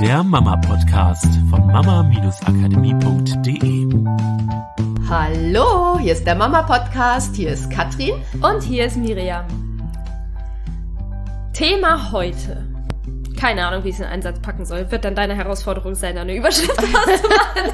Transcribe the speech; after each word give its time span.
der 0.00 0.22
Mama-Podcast 0.22 1.26
von 1.48 1.66
mama-akademie.de. 1.68 3.88
Hallo, 5.08 5.98
hier 5.98 6.12
ist 6.12 6.26
der 6.26 6.34
Mama-Podcast, 6.34 7.34
hier 7.34 7.48
ist 7.50 7.70
Katrin. 7.70 8.12
Und 8.42 8.62
hier 8.62 8.84
ist 8.84 8.98
Miriam. 8.98 9.46
Thema 11.54 12.12
heute. 12.12 12.66
Keine 13.40 13.66
Ahnung, 13.66 13.84
wie 13.84 13.88
ich 13.88 13.94
es 13.94 14.00
in 14.00 14.06
einen 14.06 14.20
Satz 14.20 14.38
packen 14.40 14.66
soll. 14.66 14.90
Wird 14.90 15.06
dann 15.06 15.14
deine 15.14 15.34
Herausforderung 15.34 15.94
sein, 15.94 16.18
eine 16.18 16.36
Überschrift 16.36 16.78
auszumachen. 16.78 17.72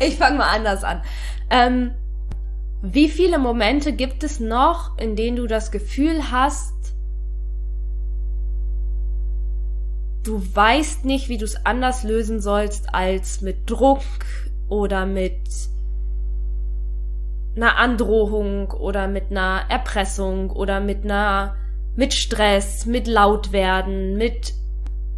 ich 0.00 0.16
fange 0.16 0.38
mal 0.38 0.48
anders 0.48 0.82
an. 0.82 1.02
Ähm, 1.50 1.92
wie 2.82 3.08
viele 3.08 3.38
Momente 3.38 3.92
gibt 3.92 4.24
es 4.24 4.40
noch, 4.40 4.98
in 4.98 5.14
denen 5.14 5.36
du 5.36 5.46
das 5.46 5.70
Gefühl 5.70 6.32
hast, 6.32 6.79
du 10.22 10.42
weißt 10.54 11.04
nicht, 11.04 11.28
wie 11.28 11.38
du 11.38 11.44
es 11.44 11.64
anders 11.64 12.04
lösen 12.04 12.40
sollst 12.40 12.94
als 12.94 13.40
mit 13.40 13.68
Druck 13.68 14.00
oder 14.68 15.06
mit 15.06 15.40
einer 17.56 17.76
Androhung 17.76 18.70
oder 18.70 19.08
mit 19.08 19.30
einer 19.30 19.64
Erpressung 19.68 20.50
oder 20.50 20.80
mit 20.80 21.04
einer 21.04 21.56
mit 21.96 22.14
Stress, 22.14 22.86
mit 22.86 23.06
Lautwerden, 23.08 24.16
mit 24.16 24.54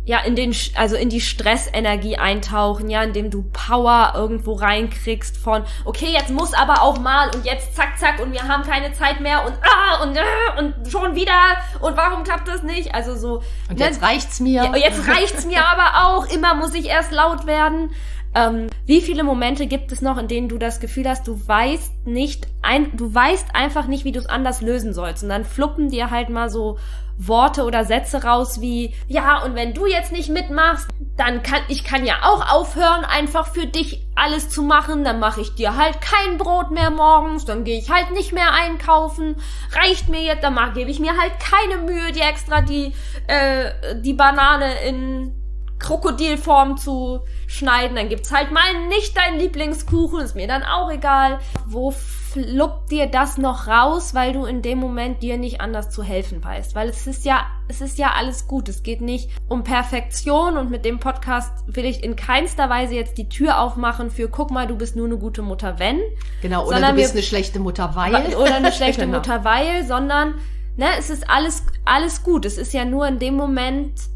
ja 0.04 0.18
in 0.20 0.34
den 0.34 0.54
also 0.74 0.96
in 0.96 1.08
die 1.08 1.20
Stressenergie 1.20 2.16
eintauchen, 2.16 2.90
ja, 2.90 3.02
indem 3.02 3.30
du 3.30 3.42
Power 3.52 4.12
irgendwo 4.16 4.54
reinkriegst 4.54 5.36
von 5.36 5.64
okay, 5.84 6.08
jetzt 6.12 6.30
muss 6.30 6.54
aber 6.54 6.82
auch 6.82 6.98
mal 6.98 7.30
und 7.34 7.44
jetzt 7.44 7.76
zack 7.76 7.98
zack 7.98 8.20
und 8.20 8.32
wir 8.32 8.42
haben 8.42 8.64
keine 8.64 8.92
Zeit 8.92 9.20
mehr 9.20 9.44
und 9.46 9.54
ah 9.62 10.02
und 10.02 10.18
ah, 10.18 10.58
und 10.58 10.90
schon 10.90 11.14
wieder 11.14 11.56
und 11.80 11.96
warum 11.96 12.24
klappt 12.24 12.48
das 12.48 12.62
nicht? 12.62 12.94
Also 12.94 13.14
so 13.14 13.42
und 13.70 13.78
jetzt 13.78 14.00
ne, 14.00 14.08
reicht's 14.08 14.40
mir. 14.40 14.64
Ja, 14.64 14.76
jetzt 14.76 15.06
reicht's 15.06 15.44
mir 15.44 15.64
aber 15.64 16.08
auch, 16.08 16.26
immer 16.26 16.54
muss 16.54 16.74
ich 16.74 16.86
erst 16.86 17.12
laut 17.12 17.46
werden. 17.46 17.90
Ähm, 18.34 18.68
wie 18.86 19.02
viele 19.02 19.24
Momente 19.24 19.66
gibt 19.66 19.92
es 19.92 20.00
noch, 20.00 20.16
in 20.16 20.28
denen 20.28 20.48
du 20.48 20.58
das 20.58 20.80
Gefühl 20.80 21.08
hast, 21.08 21.28
du 21.28 21.40
weißt 21.46 22.06
nicht, 22.06 22.46
ein, 22.62 22.96
du 22.96 23.14
weißt 23.14 23.54
einfach 23.54 23.86
nicht, 23.86 24.04
wie 24.04 24.12
du 24.12 24.20
es 24.20 24.26
anders 24.26 24.62
lösen 24.62 24.94
sollst. 24.94 25.22
Und 25.22 25.28
dann 25.28 25.44
fluppen 25.44 25.90
dir 25.90 26.10
halt 26.10 26.30
mal 26.30 26.48
so 26.48 26.78
Worte 27.18 27.64
oder 27.64 27.84
Sätze 27.84 28.24
raus 28.24 28.60
wie, 28.60 28.94
ja, 29.06 29.42
und 29.42 29.54
wenn 29.54 29.74
du 29.74 29.86
jetzt 29.86 30.12
nicht 30.12 30.30
mitmachst, 30.30 30.88
dann 31.16 31.42
kann, 31.42 31.60
ich 31.68 31.84
kann 31.84 32.06
ja 32.06 32.20
auch 32.22 32.50
aufhören, 32.52 33.04
einfach 33.04 33.48
für 33.48 33.66
dich 33.66 34.06
alles 34.14 34.48
zu 34.48 34.62
machen, 34.62 35.04
dann 35.04 35.20
mache 35.20 35.42
ich 35.42 35.54
dir 35.54 35.76
halt 35.76 36.00
kein 36.00 36.38
Brot 36.38 36.70
mehr 36.70 36.90
morgens, 36.90 37.44
dann 37.44 37.64
gehe 37.64 37.78
ich 37.78 37.90
halt 37.90 38.12
nicht 38.12 38.32
mehr 38.32 38.52
einkaufen, 38.52 39.36
reicht 39.72 40.08
mir 40.08 40.22
jetzt, 40.22 40.42
dann 40.42 40.56
gebe 40.74 40.90
ich 40.90 41.00
mir 41.00 41.16
halt 41.18 41.32
keine 41.38 41.82
Mühe, 41.82 42.12
dir 42.12 42.24
extra 42.24 42.62
die, 42.62 42.92
äh, 43.26 44.00
die 44.00 44.14
Banane 44.14 44.82
in 44.86 45.41
Krokodilform 45.82 46.76
zu 46.76 47.20
schneiden, 47.48 47.96
dann 47.96 48.08
gibt's 48.08 48.32
halt 48.32 48.52
mal 48.52 48.86
nicht 48.88 49.16
deinen 49.16 49.38
Lieblingskuchen, 49.38 50.20
ist 50.20 50.36
mir 50.36 50.46
dann 50.46 50.62
auch 50.62 50.90
egal. 50.90 51.40
Wo 51.66 51.90
fluppt 51.90 52.92
dir 52.92 53.06
das 53.06 53.36
noch 53.36 53.66
raus, 53.66 54.14
weil 54.14 54.32
du 54.32 54.44
in 54.44 54.62
dem 54.62 54.78
Moment 54.78 55.22
dir 55.22 55.36
nicht 55.36 55.60
anders 55.60 55.90
zu 55.90 56.04
helfen 56.04 56.42
weißt? 56.42 56.76
Weil 56.76 56.88
es 56.88 57.06
ist 57.06 57.24
ja, 57.24 57.46
es 57.68 57.80
ist 57.80 57.98
ja 57.98 58.12
alles 58.16 58.46
gut. 58.46 58.68
Es 58.68 58.84
geht 58.84 59.00
nicht 59.00 59.28
um 59.48 59.64
Perfektion 59.64 60.56
und 60.56 60.70
mit 60.70 60.84
dem 60.84 61.00
Podcast 61.00 61.52
will 61.66 61.84
ich 61.84 62.04
in 62.04 62.14
keinster 62.14 62.70
Weise 62.70 62.94
jetzt 62.94 63.18
die 63.18 63.28
Tür 63.28 63.60
aufmachen 63.60 64.10
für 64.10 64.28
guck 64.28 64.52
mal, 64.52 64.68
du 64.68 64.76
bist 64.76 64.94
nur 64.94 65.06
eine 65.06 65.18
gute 65.18 65.42
Mutter, 65.42 65.80
wenn. 65.80 65.98
Genau, 66.42 66.64
oder 66.64 66.78
du 66.78 66.94
bist 66.94 67.12
wir, 67.12 67.18
eine 67.18 67.22
schlechte 67.22 67.58
Mutter, 67.58 67.90
weil. 67.94 68.34
Oder 68.36 68.54
eine 68.54 68.72
schlechte 68.72 69.02
genau. 69.02 69.18
Mutter, 69.18 69.44
weil, 69.44 69.84
sondern, 69.84 70.36
ne, 70.76 70.86
es 70.96 71.10
ist 71.10 71.28
alles, 71.28 71.64
alles 71.84 72.22
gut. 72.22 72.44
Es 72.44 72.56
ist 72.56 72.72
ja 72.72 72.84
nur 72.84 73.06
in 73.08 73.18
dem 73.18 73.34
Moment 73.34 74.11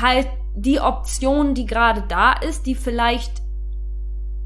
halt 0.00 0.28
die 0.54 0.80
Option, 0.80 1.54
die 1.54 1.66
gerade 1.66 2.02
da 2.08 2.32
ist, 2.32 2.66
die 2.66 2.74
vielleicht 2.74 3.42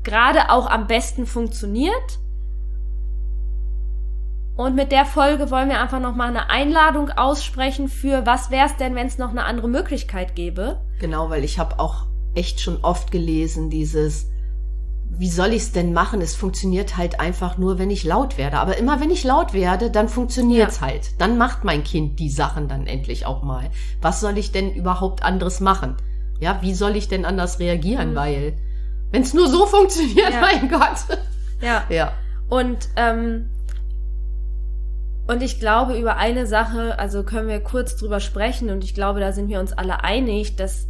gerade 0.02 0.50
auch 0.50 0.66
am 0.66 0.86
besten 0.86 1.26
funktioniert. 1.26 2.18
Und 4.56 4.74
mit 4.74 4.90
der 4.90 5.04
Folge 5.04 5.50
wollen 5.50 5.68
wir 5.68 5.80
einfach 5.80 6.00
nochmal 6.00 6.28
eine 6.28 6.48
Einladung 6.48 7.10
aussprechen 7.10 7.88
für 7.88 8.24
was 8.24 8.50
wäre 8.50 8.66
es 8.66 8.76
denn, 8.76 8.94
wenn 8.94 9.06
es 9.06 9.18
noch 9.18 9.30
eine 9.30 9.44
andere 9.44 9.68
Möglichkeit 9.68 10.34
gäbe. 10.34 10.80
Genau, 10.98 11.28
weil 11.28 11.44
ich 11.44 11.58
habe 11.58 11.78
auch 11.78 12.06
echt 12.34 12.60
schon 12.60 12.82
oft 12.82 13.10
gelesen, 13.10 13.68
dieses, 13.68 14.30
wie 15.18 15.30
soll 15.30 15.48
ich 15.48 15.62
es 15.62 15.72
denn 15.72 15.92
machen? 15.92 16.20
Es 16.20 16.34
funktioniert 16.34 16.96
halt 16.96 17.20
einfach 17.20 17.58
nur, 17.58 17.78
wenn 17.78 17.90
ich 17.90 18.04
laut 18.04 18.36
werde. 18.38 18.58
Aber 18.58 18.76
immer 18.76 19.00
wenn 19.00 19.10
ich 19.10 19.24
laut 19.24 19.54
werde, 19.54 19.90
dann 19.90 20.08
funktioniert's 20.08 20.80
ja. 20.80 20.88
halt. 20.88 21.20
Dann 21.20 21.38
macht 21.38 21.64
mein 21.64 21.84
Kind 21.84 22.18
die 22.18 22.30
Sachen 22.30 22.68
dann 22.68 22.86
endlich 22.86 23.26
auch 23.26 23.42
mal. 23.42 23.70
Was 24.02 24.20
soll 24.20 24.36
ich 24.38 24.52
denn 24.52 24.74
überhaupt 24.74 25.22
anderes 25.22 25.60
machen? 25.60 25.96
Ja, 26.40 26.58
wie 26.60 26.74
soll 26.74 26.96
ich 26.96 27.08
denn 27.08 27.24
anders 27.24 27.58
reagieren? 27.58 28.10
Mhm. 28.10 28.16
Weil, 28.16 28.58
wenn 29.10 29.22
es 29.22 29.32
nur 29.32 29.48
so 29.48 29.66
funktioniert, 29.66 30.32
ja. 30.32 30.40
mein 30.40 30.68
Gott. 30.68 31.18
Ja. 31.60 31.84
Ja. 31.88 32.12
Und, 32.48 32.90
ähm, 32.96 33.50
und 35.26 35.42
ich 35.42 35.58
glaube, 35.58 35.98
über 35.98 36.16
eine 36.16 36.46
Sache, 36.46 36.98
also 36.98 37.24
können 37.24 37.48
wir 37.48 37.60
kurz 37.60 37.96
drüber 37.96 38.20
sprechen 38.20 38.70
und 38.70 38.84
ich 38.84 38.94
glaube, 38.94 39.20
da 39.20 39.32
sind 39.32 39.48
wir 39.48 39.58
uns 39.58 39.72
alle 39.72 40.04
einig, 40.04 40.56
dass 40.56 40.86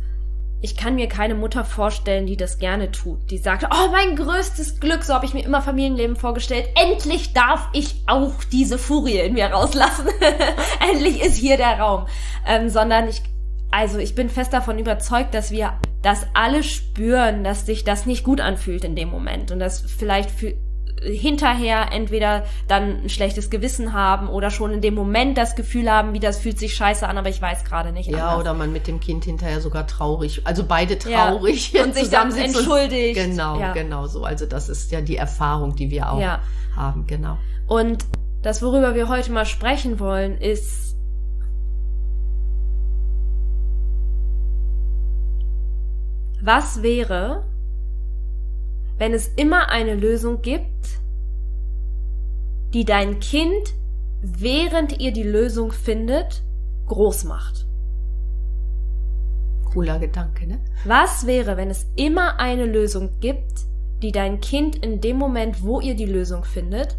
ich 0.66 0.76
kann 0.76 0.96
mir 0.96 1.08
keine 1.08 1.36
Mutter 1.36 1.64
vorstellen, 1.64 2.26
die 2.26 2.36
das 2.36 2.58
gerne 2.58 2.90
tut. 2.90 3.30
Die 3.30 3.38
sagt, 3.38 3.64
oh, 3.70 3.90
mein 3.92 4.16
größtes 4.16 4.80
Glück, 4.80 5.04
so 5.04 5.14
habe 5.14 5.24
ich 5.24 5.32
mir 5.32 5.44
immer 5.44 5.62
Familienleben 5.62 6.16
vorgestellt. 6.16 6.68
Endlich 6.74 7.32
darf 7.32 7.68
ich 7.72 8.02
auch 8.08 8.42
diese 8.50 8.76
Furie 8.76 9.20
in 9.20 9.34
mir 9.34 9.46
rauslassen. 9.46 10.08
Endlich 10.90 11.22
ist 11.22 11.36
hier 11.36 11.56
der 11.56 11.78
Raum. 11.78 12.08
Ähm, 12.44 12.68
sondern 12.68 13.08
ich, 13.08 13.22
also 13.70 13.98
ich 13.98 14.16
bin 14.16 14.28
fest 14.28 14.52
davon 14.52 14.80
überzeugt, 14.80 15.34
dass 15.34 15.52
wir 15.52 15.74
das 16.02 16.26
alle 16.34 16.64
spüren, 16.64 17.44
dass 17.44 17.64
sich 17.64 17.84
das 17.84 18.04
nicht 18.04 18.24
gut 18.24 18.40
anfühlt 18.40 18.82
in 18.82 18.96
dem 18.96 19.08
Moment 19.08 19.52
und 19.52 19.60
dass 19.60 19.82
vielleicht 19.82 20.32
für 20.32 20.52
hinterher 21.02 21.92
entweder 21.92 22.44
dann 22.68 23.02
ein 23.04 23.08
schlechtes 23.08 23.50
Gewissen 23.50 23.92
haben 23.92 24.28
oder 24.28 24.50
schon 24.50 24.72
in 24.72 24.80
dem 24.80 24.94
Moment 24.94 25.36
das 25.36 25.54
Gefühl 25.54 25.90
haben, 25.90 26.14
wie 26.14 26.20
das 26.20 26.38
fühlt 26.38 26.58
sich 26.58 26.74
scheiße 26.74 27.06
an, 27.06 27.18
aber 27.18 27.28
ich 27.28 27.40
weiß 27.40 27.64
gerade 27.64 27.92
nicht. 27.92 28.10
Ja, 28.10 28.28
anders. 28.28 28.40
oder 28.40 28.54
man 28.54 28.72
mit 28.72 28.86
dem 28.86 29.00
Kind 29.00 29.24
hinterher 29.24 29.60
sogar 29.60 29.86
traurig, 29.86 30.42
also 30.44 30.64
beide 30.64 30.98
traurig 30.98 31.72
ja. 31.72 31.84
und 31.84 31.94
sich 31.94 32.08
dann 32.08 32.34
entschuldigt. 32.34 33.14
Genau, 33.14 33.60
ja. 33.60 33.72
genau 33.72 34.06
so. 34.06 34.24
Also 34.24 34.46
das 34.46 34.68
ist 34.68 34.90
ja 34.90 35.00
die 35.00 35.16
Erfahrung, 35.16 35.76
die 35.76 35.90
wir 35.90 36.10
auch 36.10 36.20
ja. 36.20 36.40
haben, 36.74 37.06
genau. 37.06 37.36
Und 37.66 38.04
das, 38.42 38.62
worüber 38.62 38.94
wir 38.94 39.08
heute 39.08 39.32
mal 39.32 39.44
sprechen 39.46 39.98
wollen, 39.98 40.38
ist 40.38 40.96
was 46.40 46.82
wäre, 46.82 47.44
wenn 48.98 49.14
es 49.14 49.28
immer 49.36 49.68
eine 49.68 49.94
Lösung 49.94 50.42
gibt, 50.42 51.00
die 52.72 52.84
dein 52.84 53.20
Kind, 53.20 53.74
während 54.22 55.00
ihr 55.00 55.12
die 55.12 55.22
Lösung 55.22 55.72
findet, 55.72 56.42
groß 56.86 57.24
macht. 57.24 57.66
Cooler 59.72 59.98
Gedanke, 59.98 60.46
ne? 60.46 60.60
Was 60.84 61.26
wäre, 61.26 61.56
wenn 61.56 61.70
es 61.70 61.86
immer 61.96 62.38
eine 62.38 62.64
Lösung 62.64 63.10
gibt, 63.20 63.66
die 64.02 64.12
dein 64.12 64.40
Kind 64.40 64.76
in 64.76 65.00
dem 65.00 65.16
Moment, 65.16 65.62
wo 65.62 65.80
ihr 65.80 65.94
die 65.94 66.06
Lösung 66.06 66.44
findet, 66.44 66.96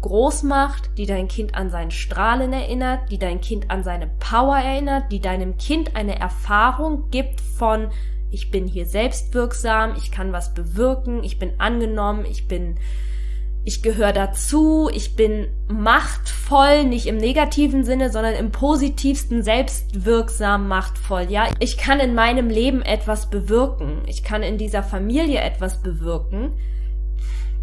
groß 0.00 0.42
macht, 0.44 0.98
die 0.98 1.06
dein 1.06 1.28
Kind 1.28 1.54
an 1.54 1.70
sein 1.70 1.90
Strahlen 1.90 2.52
erinnert, 2.52 3.10
die 3.10 3.18
dein 3.18 3.40
Kind 3.40 3.70
an 3.70 3.82
seine 3.82 4.08
Power 4.18 4.56
erinnert, 4.56 5.10
die 5.10 5.20
deinem 5.20 5.56
Kind 5.56 5.96
eine 5.96 6.18
Erfahrung 6.18 7.10
gibt 7.10 7.40
von 7.40 7.88
ich 8.36 8.50
bin 8.50 8.66
hier 8.66 8.84
selbstwirksam, 8.84 9.94
ich 9.96 10.10
kann 10.12 10.30
was 10.30 10.52
bewirken, 10.52 11.24
ich 11.24 11.38
bin 11.38 11.58
angenommen, 11.58 12.26
ich 12.28 12.46
bin, 12.46 12.74
ich 13.64 13.82
gehöre 13.82 14.12
dazu, 14.12 14.90
ich 14.92 15.16
bin 15.16 15.48
machtvoll, 15.68 16.84
nicht 16.84 17.06
im 17.06 17.16
negativen 17.16 17.82
Sinne, 17.82 18.12
sondern 18.12 18.34
im 18.34 18.52
positivsten 18.52 19.42
selbstwirksam 19.42 20.68
machtvoll. 20.68 21.28
Ja, 21.30 21.48
ich 21.60 21.78
kann 21.78 21.98
in 21.98 22.14
meinem 22.14 22.50
Leben 22.50 22.82
etwas 22.82 23.30
bewirken. 23.30 24.02
Ich 24.06 24.22
kann 24.22 24.42
in 24.42 24.58
dieser 24.58 24.82
Familie 24.82 25.40
etwas 25.40 25.80
bewirken. 25.80 26.52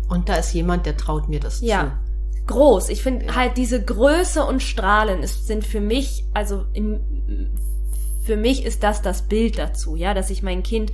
Und 0.09 0.27
da 0.27 0.37
ist 0.37 0.53
jemand, 0.53 0.87
der 0.87 0.97
traut 0.97 1.29
mir 1.29 1.39
das 1.39 1.61
ja. 1.61 1.99
zu 2.31 2.47
groß. 2.47 2.89
Ich 2.89 3.03
finde 3.03 3.27
ja. 3.27 3.35
halt 3.35 3.57
diese 3.57 3.79
Größe 3.79 4.43
und 4.43 4.63
Strahlen 4.63 5.21
ist, 5.21 5.45
sind 5.45 5.63
für 5.63 5.81
mich, 5.81 6.25
also 6.33 6.65
im, 6.73 6.99
für 8.23 8.37
mich 8.37 8.65
ist 8.65 8.83
das 8.83 9.01
das 9.01 9.23
Bild 9.23 9.57
dazu, 9.57 9.95
ja, 9.95 10.13
dass 10.13 10.29
ich 10.29 10.43
mein 10.43 10.63
Kind 10.63 10.91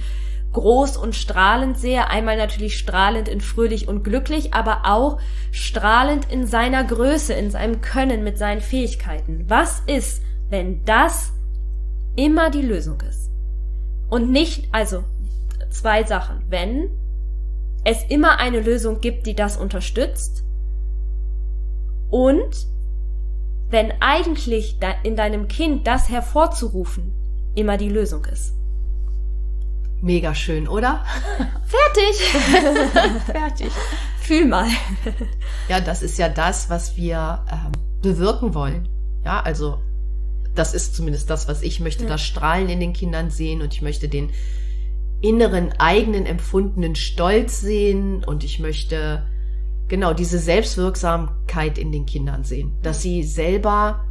groß 0.53 0.97
und 0.97 1.15
strahlend 1.15 1.77
sehe. 1.77 2.07
Einmal 2.07 2.37
natürlich 2.37 2.77
strahlend 2.77 3.27
in 3.27 3.41
fröhlich 3.41 3.87
und 3.87 4.03
glücklich, 4.03 4.53
aber 4.53 4.81
auch 4.85 5.19
strahlend 5.51 6.31
in 6.31 6.47
seiner 6.47 6.83
Größe, 6.83 7.33
in 7.33 7.51
seinem 7.51 7.81
Können, 7.81 8.23
mit 8.23 8.37
seinen 8.37 8.61
Fähigkeiten. 8.61 9.45
Was 9.47 9.81
ist, 9.85 10.23
wenn 10.49 10.83
das 10.85 11.31
immer 12.15 12.49
die 12.49 12.63
Lösung 12.63 13.01
ist? 13.01 13.29
Und 14.09 14.31
nicht, 14.31 14.67
also 14.71 15.03
zwei 15.69 16.03
Sachen. 16.03 16.43
Wenn 16.49 16.89
es 17.83 18.03
immer 18.09 18.39
eine 18.39 18.59
Lösung 18.59 19.01
gibt, 19.01 19.27
die 19.27 19.35
das 19.35 19.55
unterstützt 19.55 20.43
und 22.09 22.67
wenn 23.69 23.93
eigentlich 24.01 24.77
in 25.03 25.15
deinem 25.15 25.47
Kind 25.47 25.85
das 25.87 26.09
hervorzurufen 26.09 27.13
immer 27.55 27.77
die 27.77 27.89
Lösung 27.89 28.25
ist. 28.25 28.53
Mega 30.01 30.33
schön, 30.33 30.67
oder? 30.67 31.03
Fertig. 31.65 32.21
Fertig. 33.25 33.71
Fühl 34.21 34.45
mal. 34.45 34.67
Ja, 35.67 35.81
das 35.81 36.01
ist 36.01 36.17
ja 36.17 36.29
das, 36.29 36.69
was 36.69 36.95
wir 36.95 37.43
ähm, 37.51 37.71
bewirken 38.01 38.53
wollen. 38.53 38.87
Ja, 39.25 39.41
also 39.41 39.79
das 40.55 40.73
ist 40.73 40.95
zumindest 40.95 41.29
das, 41.29 41.47
was 41.47 41.61
ich 41.61 41.79
möchte, 41.79 42.03
Ja. 42.03 42.09
das 42.11 42.21
Strahlen 42.21 42.69
in 42.69 42.79
den 42.79 42.93
Kindern 42.93 43.29
sehen 43.29 43.61
und 43.61 43.73
ich 43.73 43.81
möchte 43.81 44.07
den 44.07 44.31
inneren, 45.21 45.73
eigenen, 45.79 46.25
empfundenen 46.25 46.95
Stolz 46.95 47.59
sehen 47.59 48.23
und 48.23 48.45
ich 48.45 48.59
möchte 48.59 49.23
genau 49.89 50.13
diese 50.13 50.39
Selbstwirksamkeit 50.39 51.77
in 51.77 51.91
den 51.91 52.05
Kindern 52.05 52.43
sehen, 52.43 52.77
dass 52.81 53.01
sie 53.01 53.23
selber 53.23 54.05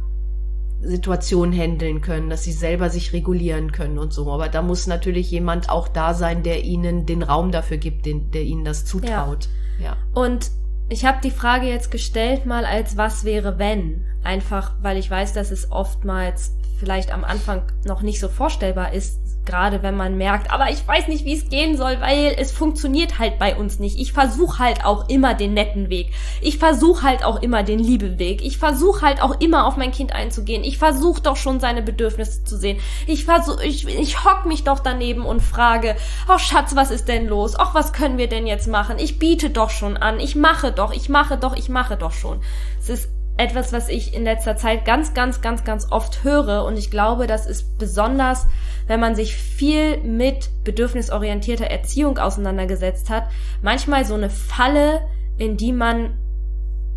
Situationen 0.81 1.53
handeln 1.53 2.01
können, 2.01 2.29
dass 2.29 2.43
sie 2.43 2.53
selber 2.53 2.89
sich 2.89 3.11
regulieren 3.11 3.71
können 3.71 3.97
und 3.97 4.13
so. 4.13 4.31
Aber 4.31 4.47
da 4.47 4.61
muss 4.61 4.87
natürlich 4.87 5.29
jemand 5.31 5.69
auch 5.69 5.87
da 5.87 6.13
sein, 6.13 6.43
der 6.43 6.63
ihnen 6.63 7.05
den 7.05 7.23
Raum 7.23 7.51
dafür 7.51 7.77
gibt, 7.77 8.05
den, 8.05 8.31
der 8.31 8.43
ihnen 8.43 8.63
das 8.63 8.85
zutraut. 8.85 9.49
Ja. 9.81 9.97
Und 10.13 10.51
ich 10.87 11.05
habe 11.05 11.19
die 11.23 11.31
Frage 11.31 11.67
jetzt 11.67 11.91
gestellt 11.91 12.45
mal 12.45 12.65
als 12.65 12.97
was 12.97 13.23
wäre 13.23 13.59
wenn, 13.59 14.05
einfach 14.23 14.73
weil 14.81 14.97
ich 14.97 15.09
weiß, 15.09 15.33
dass 15.33 15.51
es 15.51 15.71
oftmals 15.71 16.55
vielleicht 16.79 17.11
am 17.11 17.23
Anfang 17.23 17.63
noch 17.85 18.01
nicht 18.01 18.19
so 18.19 18.29
vorstellbar 18.29 18.93
ist, 18.93 19.19
gerade 19.49 19.81
wenn 19.81 19.97
man 19.97 20.15
merkt, 20.15 20.51
aber 20.51 20.69
ich 20.69 20.87
weiß 20.87 21.07
nicht, 21.07 21.25
wie 21.25 21.33
es 21.33 21.49
gehen 21.49 21.75
soll, 21.75 21.99
weil 21.99 22.35
es 22.37 22.51
funktioniert 22.51 23.17
halt 23.17 23.39
bei 23.39 23.55
uns 23.55 23.79
nicht. 23.79 23.99
Ich 23.99 24.13
versuche 24.13 24.59
halt 24.59 24.85
auch 24.85 25.09
immer 25.09 25.33
den 25.33 25.55
netten 25.55 25.89
Weg. 25.89 26.11
Ich 26.41 26.59
versuche 26.59 27.03
halt 27.03 27.25
auch 27.25 27.41
immer 27.41 27.63
den 27.63 27.79
Liebeweg. 27.79 28.43
Ich 28.43 28.59
versuche 28.59 29.01
halt 29.01 29.21
auch 29.23 29.39
immer 29.39 29.65
auf 29.65 29.75
mein 29.75 29.91
Kind 29.91 30.13
einzugehen. 30.13 30.63
Ich 30.63 30.77
versuche 30.77 31.21
doch 31.21 31.35
schon 31.35 31.59
seine 31.59 31.81
Bedürfnisse 31.81 32.43
zu 32.43 32.57
sehen. 32.57 32.79
Ich 33.07 33.25
versuche, 33.25 33.65
ich, 33.65 33.87
ich 33.87 34.23
hock 34.23 34.45
mich 34.45 34.63
doch 34.63 34.79
daneben 34.79 35.25
und 35.25 35.41
frage, 35.41 35.95
oh 36.31 36.37
Schatz, 36.37 36.75
was 36.75 36.91
ist 36.91 37.07
denn 37.07 37.27
los? 37.27 37.55
Ach, 37.57 37.73
was 37.73 37.91
können 37.91 38.19
wir 38.19 38.29
denn 38.29 38.45
jetzt 38.45 38.67
machen? 38.67 38.97
Ich 38.99 39.17
biete 39.17 39.49
doch 39.49 39.71
schon 39.71 39.97
an. 39.97 40.19
Ich 40.19 40.35
mache 40.35 40.71
doch, 40.71 40.93
ich 40.93 41.09
mache 41.09 41.37
doch, 41.37 41.55
ich 41.55 41.69
mache 41.69 41.97
doch 41.97 42.11
schon. 42.11 42.41
Es 42.79 42.89
ist 42.89 43.09
etwas, 43.39 43.71
was 43.71 43.87
ich 43.87 44.13
in 44.13 44.25
letzter 44.25 44.57
Zeit 44.57 44.83
ganz, 44.83 45.13
ganz, 45.13 45.41
ganz, 45.41 45.63
ganz 45.63 45.91
oft 45.91 46.23
höre 46.23 46.65
und 46.65 46.77
ich 46.77 46.91
glaube, 46.91 47.25
das 47.25 47.47
ist 47.47 47.77
besonders, 47.77 48.47
wenn 48.87 48.99
man 48.99 49.15
sich 49.15 49.35
viel 49.35 49.97
mit 50.01 50.49
bedürfnisorientierter 50.65 51.67
Erziehung 51.67 52.17
auseinandergesetzt 52.17 53.09
hat, 53.09 53.23
manchmal 53.61 54.03
so 54.03 54.15
eine 54.15 54.29
Falle, 54.29 55.01
in 55.37 55.55
die 55.55 55.71
man 55.71 56.17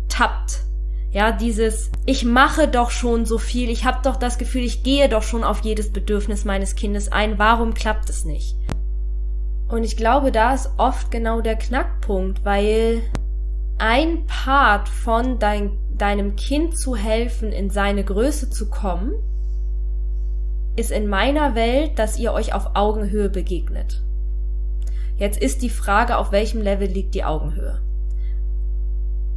tappt. 0.09 0.59
Ja, 1.11 1.31
dieses 1.31 1.91
ich 2.05 2.25
mache 2.25 2.67
doch 2.67 2.91
schon 2.91 3.25
so 3.25 3.37
viel, 3.37 3.69
ich 3.69 3.85
habe 3.85 3.99
doch 4.03 4.17
das 4.17 4.37
Gefühl, 4.37 4.63
ich 4.63 4.83
gehe 4.83 5.07
doch 5.07 5.23
schon 5.23 5.43
auf 5.43 5.61
jedes 5.61 5.93
Bedürfnis 5.93 6.43
meines 6.43 6.75
Kindes 6.75 7.11
ein, 7.11 7.39
warum 7.39 7.73
klappt 7.73 8.09
es 8.09 8.25
nicht? 8.25 8.57
Und 9.69 9.83
ich 9.83 9.95
glaube, 9.95 10.31
da 10.31 10.53
ist 10.53 10.69
oft 10.77 11.09
genau 11.09 11.39
der 11.39 11.55
Knackpunkt, 11.55 12.43
weil 12.43 13.01
ein 13.77 14.25
Part 14.27 14.89
von 14.89 15.39
dein, 15.39 15.71
deinem 15.97 16.35
Kind 16.35 16.77
zu 16.77 16.95
helfen, 16.95 17.51
in 17.51 17.69
seine 17.69 18.03
Größe 18.03 18.49
zu 18.49 18.69
kommen, 18.69 19.13
ist 20.75 20.91
in 20.91 21.07
meiner 21.07 21.55
Welt, 21.55 21.99
dass 21.99 22.17
ihr 22.17 22.33
euch 22.33 22.53
auf 22.53 22.71
Augenhöhe 22.75 23.29
begegnet. 23.29 24.01
Jetzt 25.17 25.39
ist 25.39 25.61
die 25.61 25.69
Frage, 25.69 26.17
auf 26.17 26.31
welchem 26.31 26.61
Level 26.61 26.87
liegt 26.87 27.13
die 27.13 27.23
Augenhöhe? 27.23 27.81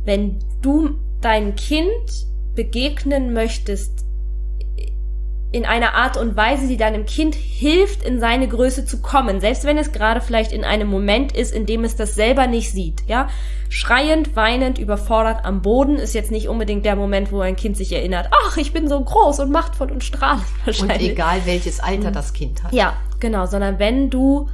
Wenn 0.05 0.39
du 0.63 0.99
dein 1.21 1.55
Kind 1.57 2.27
begegnen 2.55 3.35
möchtest 3.35 4.06
in 5.53 5.65
einer 5.65 5.95
Art 5.95 6.17
und 6.17 6.37
Weise, 6.37 6.67
die 6.67 6.77
deinem 6.77 7.07
Kind 7.07 7.35
hilft, 7.35 8.03
in 8.03 8.21
seine 8.21 8.49
Größe 8.49 8.85
zu 8.85 9.01
kommen, 9.01 9.41
selbst 9.41 9.65
wenn 9.65 9.79
es 9.79 9.93
gerade 9.93 10.21
vielleicht 10.21 10.53
in 10.53 10.65
einem 10.65 10.89
Moment 10.89 11.33
ist, 11.37 11.55
in 11.55 11.67
dem 11.67 11.85
es 11.85 11.97
das 11.97 12.15
selber 12.15 12.47
nicht 12.47 12.73
sieht, 12.73 13.03
ja. 13.07 13.29
Schreiend, 13.69 14.37
weinend, 14.37 14.79
überfordert 14.79 15.45
am 15.45 15.63
Boden 15.63 15.97
ist 15.97 16.15
jetzt 16.15 16.31
nicht 16.31 16.49
unbedingt 16.49 16.85
der 16.85 16.95
Moment, 16.95 17.33
wo 17.33 17.41
ein 17.41 17.57
Kind 17.57 17.77
sich 17.77 17.93
erinnert, 17.93 18.29
ach, 18.31 18.57
ich 18.57 18.73
bin 18.73 18.89
so 18.89 19.01
groß 19.01 19.41
und 19.41 19.51
machtvoll 19.51 19.91
und 19.91 20.05
strahlend 20.05 20.45
Und 20.67 20.67
wahrscheinlich. 20.67 21.11
egal 21.13 21.41
welches 21.45 21.81
Alter 21.81 22.11
das 22.11 22.33
Kind 22.33 22.63
hat. 22.63 22.73
Ja, 22.73 22.95
genau, 23.19 23.47
sondern 23.47 23.79
wenn 23.79 24.11
du 24.11 24.49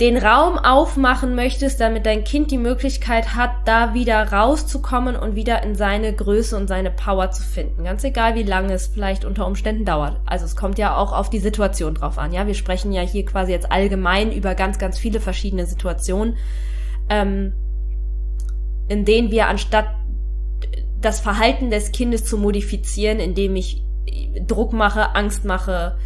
den 0.00 0.16
Raum 0.16 0.58
aufmachen 0.58 1.34
möchtest, 1.34 1.80
damit 1.80 2.06
dein 2.06 2.22
Kind 2.22 2.52
die 2.52 2.58
Möglichkeit 2.58 3.34
hat, 3.34 3.50
da 3.64 3.94
wieder 3.94 4.32
rauszukommen 4.32 5.16
und 5.16 5.34
wieder 5.34 5.64
in 5.64 5.74
seine 5.74 6.14
Größe 6.14 6.56
und 6.56 6.68
seine 6.68 6.92
Power 6.92 7.32
zu 7.32 7.42
finden. 7.42 7.82
Ganz 7.82 8.04
egal, 8.04 8.36
wie 8.36 8.44
lange 8.44 8.74
es 8.74 8.86
vielleicht 8.86 9.24
unter 9.24 9.44
Umständen 9.44 9.84
dauert. 9.84 10.20
Also 10.24 10.44
es 10.44 10.54
kommt 10.54 10.78
ja 10.78 10.96
auch 10.96 11.12
auf 11.12 11.30
die 11.30 11.40
Situation 11.40 11.94
drauf 11.94 12.16
an. 12.16 12.32
Ja, 12.32 12.46
wir 12.46 12.54
sprechen 12.54 12.92
ja 12.92 13.02
hier 13.02 13.24
quasi 13.24 13.50
jetzt 13.50 13.72
allgemein 13.72 14.30
über 14.30 14.54
ganz, 14.54 14.78
ganz 14.78 14.98
viele 14.98 15.18
verschiedene 15.18 15.66
Situationen, 15.66 16.36
ähm, 17.10 17.52
in 18.88 19.04
denen 19.04 19.32
wir 19.32 19.48
anstatt 19.48 19.86
das 21.00 21.20
Verhalten 21.20 21.70
des 21.70 21.90
Kindes 21.90 22.24
zu 22.24 22.38
modifizieren, 22.38 23.18
indem 23.18 23.56
ich 23.56 23.82
Druck 24.46 24.72
mache, 24.72 25.16
Angst 25.16 25.44
mache, 25.44 25.98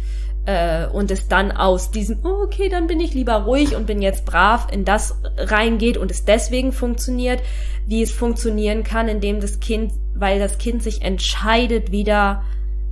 äh, 0.45 0.87
und 0.87 1.11
es 1.11 1.27
dann 1.27 1.51
aus 1.51 1.91
diesem, 1.91 2.19
oh, 2.23 2.43
okay, 2.43 2.69
dann 2.69 2.87
bin 2.87 2.99
ich 2.99 3.13
lieber 3.13 3.35
ruhig 3.35 3.75
und 3.75 3.87
bin 3.87 4.01
jetzt 4.01 4.25
brav, 4.25 4.67
in 4.71 4.85
das 4.85 5.15
reingeht 5.37 5.97
und 5.97 6.11
es 6.11 6.25
deswegen 6.25 6.71
funktioniert, 6.71 7.41
wie 7.87 8.01
es 8.01 8.11
funktionieren 8.11 8.83
kann, 8.83 9.07
indem 9.07 9.39
das 9.39 9.59
Kind, 9.59 9.93
weil 10.15 10.39
das 10.39 10.57
Kind 10.57 10.83
sich 10.83 11.01
entscheidet, 11.01 11.91
wieder 11.91 12.43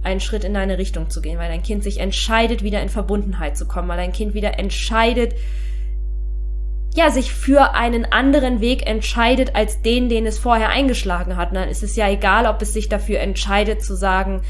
einen 0.03 0.19
Schritt 0.19 0.43
in 0.43 0.55
eine 0.55 0.77
Richtung 0.77 1.09
zu 1.09 1.21
gehen, 1.21 1.37
weil 1.37 1.49
dein 1.49 1.63
Kind 1.63 1.83
sich 1.83 1.99
entscheidet, 1.99 2.63
wieder 2.63 2.81
in 2.81 2.89
Verbundenheit 2.89 3.57
zu 3.57 3.67
kommen, 3.67 3.87
weil 3.87 3.97
dein 3.97 4.13
Kind 4.13 4.33
wieder 4.33 4.57
entscheidet, 4.57 5.35
ja, 6.93 7.09
sich 7.09 7.33
für 7.33 7.73
einen 7.73 8.05
anderen 8.05 8.59
Weg 8.59 8.85
entscheidet 8.85 9.55
als 9.55 9.81
den, 9.81 10.09
den 10.09 10.25
es 10.25 10.39
vorher 10.39 10.69
eingeschlagen 10.69 11.37
hat. 11.37 11.49
Und 11.49 11.55
dann 11.55 11.69
ist 11.69 11.83
es 11.83 11.95
ja 11.95 12.09
egal, 12.09 12.47
ob 12.47 12.61
es 12.61 12.73
sich 12.73 12.89
dafür 12.89 13.19
entscheidet 13.19 13.83
zu 13.83 13.95
sagen, 13.95 14.41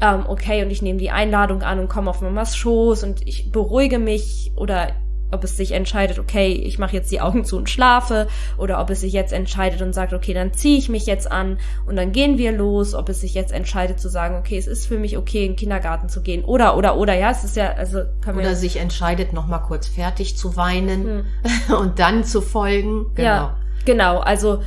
ähm, 0.00 0.24
okay, 0.28 0.62
und 0.62 0.70
ich 0.70 0.82
nehme 0.82 0.98
die 0.98 1.10
Einladung 1.10 1.62
an 1.62 1.78
und 1.78 1.88
komme 1.88 2.10
auf 2.10 2.20
Mamas 2.20 2.56
Schoß 2.56 3.02
und 3.02 3.26
ich 3.26 3.50
beruhige 3.50 3.98
mich 3.98 4.52
oder 4.56 4.92
ob 5.30 5.44
es 5.44 5.56
sich 5.56 5.72
entscheidet, 5.72 6.18
okay, 6.18 6.52
ich 6.52 6.78
mache 6.78 6.94
jetzt 6.94 7.10
die 7.12 7.20
Augen 7.20 7.44
zu 7.44 7.56
und 7.56 7.68
schlafe 7.68 8.28
oder 8.56 8.80
ob 8.80 8.90
es 8.90 9.00
sich 9.00 9.12
jetzt 9.12 9.32
entscheidet 9.32 9.82
und 9.82 9.92
sagt, 9.92 10.12
okay, 10.12 10.32
dann 10.32 10.54
ziehe 10.54 10.78
ich 10.78 10.88
mich 10.88 11.06
jetzt 11.06 11.30
an 11.30 11.58
und 11.86 11.96
dann 11.96 12.12
gehen 12.12 12.38
wir 12.38 12.52
los, 12.52 12.94
ob 12.94 13.08
es 13.08 13.20
sich 13.20 13.34
jetzt 13.34 13.52
entscheidet 13.52 14.00
zu 14.00 14.08
sagen, 14.08 14.36
okay, 14.36 14.56
es 14.56 14.66
ist 14.66 14.86
für 14.86 14.98
mich 14.98 15.18
okay, 15.18 15.44
in 15.44 15.52
den 15.52 15.56
Kindergarten 15.56 16.08
zu 16.08 16.22
gehen 16.22 16.44
oder 16.44 16.76
oder 16.76 16.96
oder 16.96 17.14
ja, 17.14 17.30
es 17.30 17.44
ist 17.44 17.56
ja 17.56 17.72
also 17.72 18.04
können 18.22 18.38
wir 18.38 18.46
Oder 18.46 18.56
sich 18.56 18.76
entscheidet, 18.76 19.32
noch 19.32 19.46
mal 19.46 19.58
kurz 19.58 19.86
fertig 19.86 20.36
zu 20.36 20.56
weinen 20.56 21.26
und 21.78 21.98
dann 21.98 22.24
zu 22.24 22.40
folgen. 22.40 23.06
Genau. 23.14 23.16
Hm. 23.16 23.24
Ja, 23.24 23.56
genau. 23.84 24.18
Also, 24.20 24.62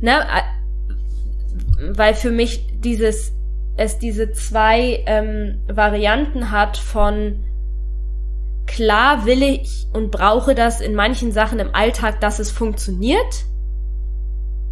ne, 0.00 0.26
weil 1.92 2.14
für 2.14 2.30
mich 2.30 2.66
dieses, 2.80 3.32
es 3.76 3.98
diese 3.98 4.32
zwei 4.32 5.02
ähm, 5.06 5.60
Varianten 5.68 6.50
hat 6.50 6.76
von 6.76 7.44
klar 8.66 9.26
will 9.26 9.42
ich 9.42 9.86
und 9.92 10.10
brauche 10.10 10.54
das 10.54 10.80
in 10.80 10.94
manchen 10.94 11.32
Sachen 11.32 11.58
im 11.58 11.74
Alltag, 11.74 12.20
dass 12.20 12.38
es 12.38 12.50
funktioniert. 12.50 13.44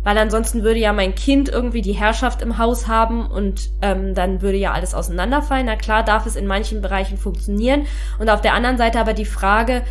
Weil 0.04 0.16
ansonsten 0.16 0.62
würde 0.62 0.78
ja 0.78 0.92
mein 0.92 1.14
Kind 1.14 1.48
irgendwie 1.48 1.82
die 1.82 1.92
Herrschaft 1.92 2.40
im 2.40 2.58
Haus 2.58 2.86
haben 2.86 3.26
und 3.26 3.70
ähm, 3.82 4.14
dann 4.14 4.40
würde 4.40 4.56
ja 4.56 4.72
alles 4.72 4.94
auseinanderfallen. 4.94 5.66
Na 5.66 5.76
klar 5.76 6.04
darf 6.04 6.24
es 6.24 6.36
in 6.36 6.46
manchen 6.46 6.80
Bereichen 6.80 7.18
funktionieren. 7.18 7.86
Und 8.18 8.30
auf 8.30 8.40
der 8.40 8.54
anderen 8.54 8.78
Seite 8.78 9.00
aber 9.00 9.12
die 9.12 9.24
Frage, 9.24 9.82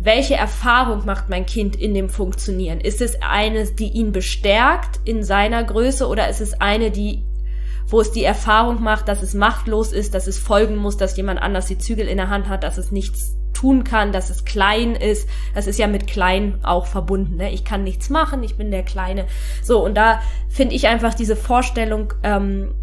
welche 0.00 0.34
Erfahrung 0.34 1.04
macht 1.04 1.28
mein 1.28 1.46
Kind 1.46 1.76
in 1.76 1.94
dem 1.94 2.08
Funktionieren? 2.08 2.80
Ist 2.80 3.00
es 3.00 3.20
eine, 3.22 3.66
die 3.66 3.88
ihn 3.88 4.10
bestärkt 4.10 4.98
in 5.04 5.22
seiner 5.22 5.62
Größe 5.62 6.08
oder 6.08 6.28
ist 6.28 6.40
es 6.40 6.60
eine, 6.60 6.90
die, 6.90 7.22
wo 7.92 8.00
es 8.00 8.10
die 8.10 8.24
Erfahrung 8.24 8.82
macht, 8.82 9.06
dass 9.06 9.22
es 9.22 9.34
machtlos 9.34 9.92
ist, 9.92 10.14
dass 10.14 10.26
es 10.26 10.38
folgen 10.38 10.76
muss, 10.76 10.96
dass 10.96 11.16
jemand 11.16 11.42
anders 11.42 11.66
die 11.66 11.76
Zügel 11.76 12.08
in 12.08 12.16
der 12.16 12.30
Hand 12.30 12.48
hat, 12.48 12.64
dass 12.64 12.78
es 12.78 12.90
nichts 12.90 13.36
tun 13.52 13.84
kann, 13.84 14.12
dass 14.12 14.30
es 14.30 14.46
klein 14.46 14.94
ist. 14.94 15.28
Das 15.54 15.66
ist 15.66 15.78
ja 15.78 15.86
mit 15.86 16.06
klein 16.06 16.58
auch 16.64 16.86
verbunden. 16.86 17.36
Ne? 17.36 17.52
Ich 17.52 17.64
kann 17.64 17.84
nichts 17.84 18.08
machen, 18.08 18.42
ich 18.42 18.56
bin 18.56 18.70
der 18.70 18.82
Kleine. 18.82 19.26
So, 19.62 19.84
und 19.84 19.94
da 19.94 20.22
finde 20.48 20.74
ich 20.74 20.88
einfach 20.88 21.12
diese 21.12 21.36
Vorstellung 21.36 22.14
ähm, 22.22 22.74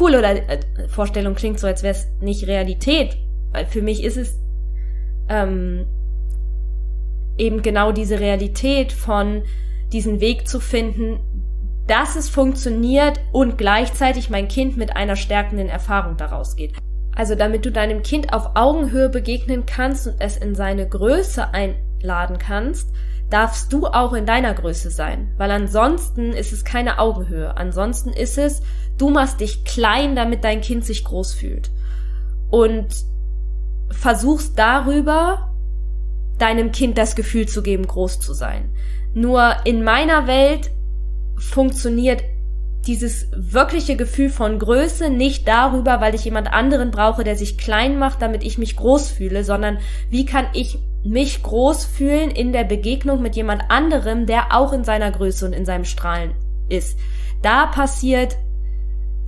cool 0.00 0.14
oder 0.14 0.48
äh, 0.48 0.58
Vorstellung 0.88 1.34
klingt 1.34 1.60
so, 1.60 1.66
als 1.66 1.82
wäre 1.82 1.94
es 1.94 2.08
nicht 2.22 2.46
Realität. 2.46 3.18
Weil 3.52 3.66
für 3.66 3.82
mich 3.82 4.02
ist 4.02 4.16
es 4.16 4.38
ähm, 5.28 5.84
eben 7.36 7.60
genau 7.60 7.92
diese 7.92 8.20
Realität 8.20 8.90
von 8.90 9.42
diesen 9.92 10.20
Weg 10.20 10.48
zu 10.48 10.60
finden, 10.60 11.20
dass 11.86 12.16
es 12.16 12.28
funktioniert 12.28 13.20
und 13.32 13.58
gleichzeitig 13.58 14.30
mein 14.30 14.48
Kind 14.48 14.76
mit 14.76 14.96
einer 14.96 15.16
stärkenden 15.16 15.68
Erfahrung 15.68 16.16
daraus 16.16 16.56
geht. 16.56 16.74
Also 17.14 17.34
damit 17.34 17.64
du 17.64 17.72
deinem 17.72 18.02
Kind 18.02 18.32
auf 18.32 18.50
Augenhöhe 18.54 19.08
begegnen 19.08 19.64
kannst 19.64 20.06
und 20.06 20.16
es 20.18 20.36
in 20.36 20.54
seine 20.54 20.88
Größe 20.88 21.54
einladen 21.54 22.38
kannst, 22.38 22.90
darfst 23.30 23.72
du 23.72 23.86
auch 23.86 24.12
in 24.12 24.26
deiner 24.26 24.54
Größe 24.54 24.90
sein, 24.90 25.32
weil 25.36 25.50
ansonsten 25.50 26.32
ist 26.32 26.52
es 26.52 26.64
keine 26.64 26.98
Augenhöhe. 26.98 27.56
Ansonsten 27.56 28.10
ist 28.10 28.38
es, 28.38 28.62
du 28.98 29.10
machst 29.10 29.40
dich 29.40 29.64
klein, 29.64 30.14
damit 30.14 30.44
dein 30.44 30.60
Kind 30.60 30.84
sich 30.84 31.04
groß 31.04 31.34
fühlt. 31.34 31.70
Und 32.50 32.86
versuchst 33.90 34.58
darüber 34.58 35.52
deinem 36.38 36.70
Kind 36.70 36.98
das 36.98 37.16
Gefühl 37.16 37.48
zu 37.48 37.62
geben, 37.62 37.86
groß 37.86 38.20
zu 38.20 38.34
sein. 38.34 38.70
Nur 39.14 39.56
in 39.64 39.82
meiner 39.82 40.26
Welt 40.26 40.70
funktioniert 41.38 42.22
dieses 42.86 43.28
wirkliche 43.34 43.96
Gefühl 43.96 44.30
von 44.30 44.58
Größe 44.58 45.10
nicht 45.10 45.48
darüber, 45.48 46.00
weil 46.00 46.14
ich 46.14 46.24
jemand 46.24 46.52
anderen 46.52 46.90
brauche, 46.90 47.24
der 47.24 47.36
sich 47.36 47.58
klein 47.58 47.98
macht, 47.98 48.22
damit 48.22 48.44
ich 48.44 48.58
mich 48.58 48.76
groß 48.76 49.10
fühle, 49.10 49.42
sondern 49.44 49.78
wie 50.08 50.24
kann 50.24 50.46
ich 50.52 50.78
mich 51.04 51.42
groß 51.42 51.84
fühlen 51.84 52.30
in 52.30 52.52
der 52.52 52.64
Begegnung 52.64 53.22
mit 53.22 53.36
jemand 53.36 53.62
anderem, 53.70 54.26
der 54.26 54.54
auch 54.54 54.72
in 54.72 54.84
seiner 54.84 55.10
Größe 55.10 55.46
und 55.46 55.52
in 55.52 55.64
seinem 55.64 55.84
Strahlen 55.84 56.32
ist. 56.68 56.98
Da 57.42 57.66
passiert 57.66 58.36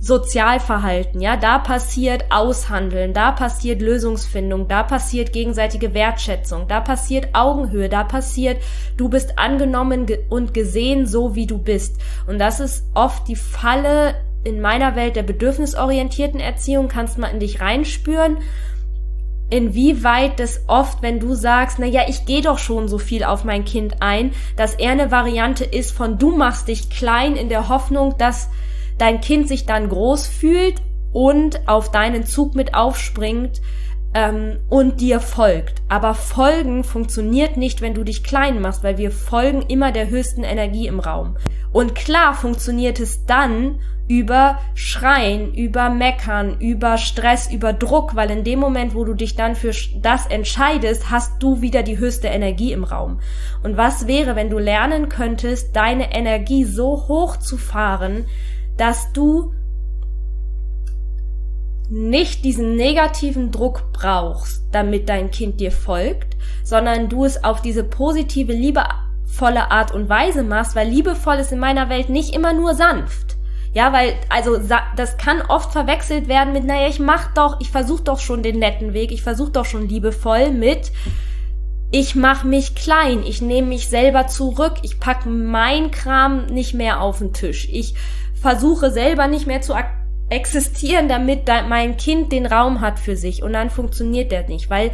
Sozialverhalten, 0.01 1.19
ja, 1.19 1.35
da 1.35 1.59
passiert 1.59 2.25
Aushandeln, 2.29 3.13
da 3.13 3.33
passiert 3.33 3.81
Lösungsfindung, 3.81 4.69
da 4.69 4.83
passiert 4.83 5.33
gegenseitige 5.33 5.93
Wertschätzung, 5.93 6.69
da 6.69 6.79
passiert 6.79 7.29
Augenhöhe, 7.33 7.89
da 7.89 8.05
passiert, 8.05 8.61
du 8.95 9.09
bist 9.09 9.37
angenommen 9.37 10.07
und 10.29 10.53
gesehen 10.53 11.05
so 11.05 11.35
wie 11.35 11.47
du 11.47 11.57
bist. 11.57 11.99
Und 12.27 12.39
das 12.39 12.61
ist 12.61 12.85
oft 12.93 13.27
die 13.27 13.35
Falle 13.35 14.15
in 14.45 14.61
meiner 14.61 14.95
Welt 14.95 15.17
der 15.17 15.23
bedürfnisorientierten 15.23 16.39
Erziehung, 16.39 16.87
kannst 16.87 17.17
mal 17.17 17.27
in 17.27 17.41
dich 17.41 17.59
reinspüren, 17.59 18.37
inwieweit 19.49 20.39
das 20.39 20.61
oft, 20.67 21.01
wenn 21.01 21.19
du 21.19 21.33
sagst, 21.33 21.77
na 21.77 21.85
ja, 21.85 22.03
ich 22.07 22.25
gehe 22.25 22.41
doch 22.41 22.57
schon 22.57 22.87
so 22.87 22.99
viel 22.99 23.25
auf 23.25 23.43
mein 23.43 23.65
Kind 23.65 23.97
ein, 23.99 24.31
dass 24.55 24.75
er 24.75 24.91
eine 24.91 25.11
Variante 25.11 25.65
ist 25.65 25.91
von 25.91 26.17
du 26.17 26.35
machst 26.35 26.69
dich 26.69 26.89
klein 26.89 27.35
in 27.35 27.49
der 27.49 27.67
Hoffnung, 27.67 28.15
dass 28.17 28.49
dein 29.01 29.21
Kind 29.21 29.47
sich 29.47 29.65
dann 29.65 29.89
groß 29.89 30.27
fühlt 30.27 30.81
und 31.11 31.67
auf 31.67 31.91
deinen 31.91 32.25
Zug 32.25 32.55
mit 32.55 32.75
aufspringt 32.75 33.61
ähm, 34.13 34.59
und 34.69 35.01
dir 35.01 35.19
folgt. 35.19 35.81
Aber 35.87 36.13
Folgen 36.13 36.83
funktioniert 36.83 37.57
nicht, 37.57 37.81
wenn 37.81 37.93
du 37.93 38.03
dich 38.03 38.23
klein 38.23 38.61
machst, 38.61 38.83
weil 38.83 38.97
wir 38.97 39.11
folgen 39.11 39.63
immer 39.63 39.91
der 39.91 40.09
höchsten 40.09 40.43
Energie 40.43 40.87
im 40.87 40.99
Raum. 40.99 41.37
Und 41.71 41.95
klar 41.95 42.33
funktioniert 42.33 42.99
es 42.99 43.25
dann 43.25 43.79
über 44.07 44.57
Schreien, 44.73 45.53
über 45.53 45.91
Meckern, 45.91 46.59
über 46.59 46.97
Stress, 46.97 47.51
über 47.53 47.73
Druck, 47.73 48.15
weil 48.15 48.31
in 48.31 48.43
dem 48.43 48.57
Moment, 48.57 48.95
wo 48.95 49.05
du 49.05 49.13
dich 49.13 49.35
dann 49.35 49.55
für 49.55 49.71
das 50.01 50.25
entscheidest, 50.25 51.11
hast 51.11 51.43
du 51.43 51.61
wieder 51.61 51.83
die 51.83 51.99
höchste 51.99 52.27
Energie 52.27 52.71
im 52.71 52.83
Raum. 52.83 53.19
Und 53.61 53.77
was 53.77 54.07
wäre, 54.07 54.35
wenn 54.35 54.49
du 54.49 54.57
lernen 54.57 55.09
könntest, 55.09 55.75
deine 55.75 56.11
Energie 56.11 56.63
so 56.63 57.07
hoch 57.07 57.37
zu 57.37 57.57
fahren, 57.57 58.25
dass 58.79 59.11
du 59.13 59.53
nicht 61.89 62.45
diesen 62.45 62.75
negativen 62.75 63.51
Druck 63.51 63.91
brauchst, 63.91 64.63
damit 64.71 65.09
dein 65.09 65.31
Kind 65.31 65.59
dir 65.59 65.71
folgt, 65.71 66.37
sondern 66.63 67.09
du 67.09 67.25
es 67.25 67.43
auf 67.43 67.61
diese 67.61 67.83
positive, 67.83 68.53
liebevolle 68.53 69.71
Art 69.71 69.91
und 69.91 70.07
Weise 70.07 70.43
machst, 70.43 70.75
weil 70.75 70.87
liebevoll 70.87 71.37
ist 71.37 71.51
in 71.51 71.59
meiner 71.59 71.89
Welt 71.89 72.09
nicht 72.09 72.35
immer 72.35 72.53
nur 72.53 72.75
sanft. 72.75 73.37
Ja, 73.73 73.93
weil, 73.93 74.15
also, 74.29 74.57
das 74.95 75.17
kann 75.17 75.41
oft 75.41 75.71
verwechselt 75.71 76.27
werden 76.27 76.53
mit, 76.53 76.63
naja, 76.63 76.87
ich 76.87 76.99
mach 76.99 77.33
doch, 77.33 77.59
ich 77.59 77.69
versuch 77.69 77.99
doch 77.99 78.19
schon 78.19 78.41
den 78.41 78.59
netten 78.59 78.93
Weg, 78.93 79.11
ich 79.11 79.21
versuch 79.21 79.49
doch 79.49 79.65
schon 79.65 79.87
liebevoll 79.87 80.51
mit, 80.51 80.91
ich 81.91 82.15
mach 82.15 82.43
mich 82.43 82.75
klein, 82.75 83.23
ich 83.25 83.41
nehme 83.41 83.67
mich 83.67 83.89
selber 83.89 84.27
zurück, 84.27 84.75
ich 84.83 84.99
pack 84.99 85.25
mein 85.25 85.91
Kram 85.91 86.45
nicht 86.47 86.73
mehr 86.73 87.01
auf 87.01 87.19
den 87.19 87.33
Tisch, 87.33 87.67
ich 87.71 87.95
versuche 88.41 88.91
selber 88.91 89.27
nicht 89.27 89.47
mehr 89.47 89.61
zu 89.61 89.73
existieren, 90.29 91.07
damit 91.09 91.47
mein 91.67 91.97
Kind 91.97 92.31
den 92.31 92.45
Raum 92.45 92.81
hat 92.81 92.99
für 92.99 93.15
sich 93.15 93.43
und 93.43 93.53
dann 93.53 93.69
funktioniert 93.69 94.31
der 94.31 94.47
nicht, 94.47 94.69
weil 94.69 94.91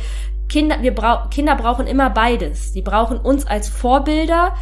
Kinder, 0.47 0.81
wir 0.81 0.93
brau 0.93 1.27
Kinder 1.29 1.55
brauchen 1.55 1.87
immer 1.87 2.09
beides. 2.09 2.71
Sie 2.71 2.81
brauchen 2.81 3.17
uns 3.17 3.47
als 3.47 3.67
Vorbilder 3.67 4.55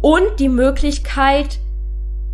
und 0.00 0.38
die 0.38 0.48
Möglichkeit, 0.48 1.58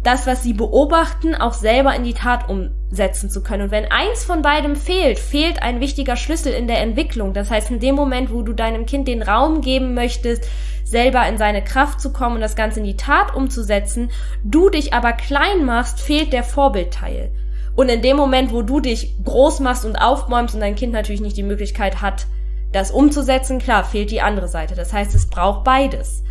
das, 0.04 0.26
was 0.26 0.42
sie 0.42 0.52
beobachten, 0.52 1.34
auch 1.34 1.54
selber 1.54 1.94
in 1.94 2.04
die 2.04 2.14
Tat 2.14 2.48
umsetzen 2.48 3.30
zu 3.30 3.42
können. 3.42 3.64
Und 3.64 3.70
wenn 3.70 3.90
eins 3.90 4.22
von 4.22 4.42
beidem 4.42 4.76
fehlt, 4.76 5.18
fehlt 5.18 5.62
ein 5.62 5.80
wichtiger 5.80 6.16
Schlüssel 6.16 6.52
in 6.52 6.68
der 6.68 6.80
Entwicklung. 6.80 7.32
Das 7.32 7.50
heißt, 7.50 7.70
in 7.70 7.80
dem 7.80 7.94
Moment, 7.94 8.30
wo 8.30 8.42
du 8.42 8.52
deinem 8.52 8.86
Kind 8.86 9.08
den 9.08 9.22
Raum 9.22 9.62
geben 9.62 9.94
möchtest, 9.94 10.46
selber 10.84 11.26
in 11.26 11.38
seine 11.38 11.64
Kraft 11.64 12.00
zu 12.00 12.12
kommen 12.12 12.36
und 12.36 12.42
das 12.42 12.54
Ganze 12.54 12.80
in 12.80 12.86
die 12.86 12.96
Tat 12.96 13.34
umzusetzen, 13.34 14.10
du 14.44 14.68
dich 14.68 14.92
aber 14.92 15.14
klein 15.14 15.64
machst, 15.64 16.00
fehlt 16.00 16.32
der 16.32 16.44
Vorbildteil. 16.44 17.32
Und 17.74 17.88
in 17.88 18.02
dem 18.02 18.16
Moment, 18.16 18.52
wo 18.52 18.62
du 18.62 18.80
dich 18.80 19.16
groß 19.24 19.60
machst 19.60 19.84
und 19.84 19.96
aufbäumst 19.96 20.54
und 20.54 20.60
dein 20.60 20.76
Kind 20.76 20.92
natürlich 20.92 21.22
nicht 21.22 21.36
die 21.36 21.42
Möglichkeit 21.42 22.02
hat, 22.02 22.26
das 22.72 22.90
umzusetzen, 22.90 23.58
klar, 23.58 23.84
fehlt 23.84 24.10
die 24.10 24.20
andere 24.20 24.48
Seite. 24.48 24.74
Das 24.74 24.92
heißt, 24.92 25.14
es 25.14 25.28
braucht 25.28 25.64
beides. 25.64 26.22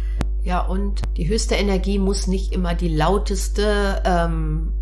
Ja, 0.43 0.62
und 0.62 1.01
die 1.15 1.27
höchste 1.27 1.55
Energie 1.55 2.00
muss 2.00 2.27
nicht 2.27 2.51
immer 2.51 2.73
die 2.73 2.89
lauteste 2.89 4.01
ähm, 4.05 4.73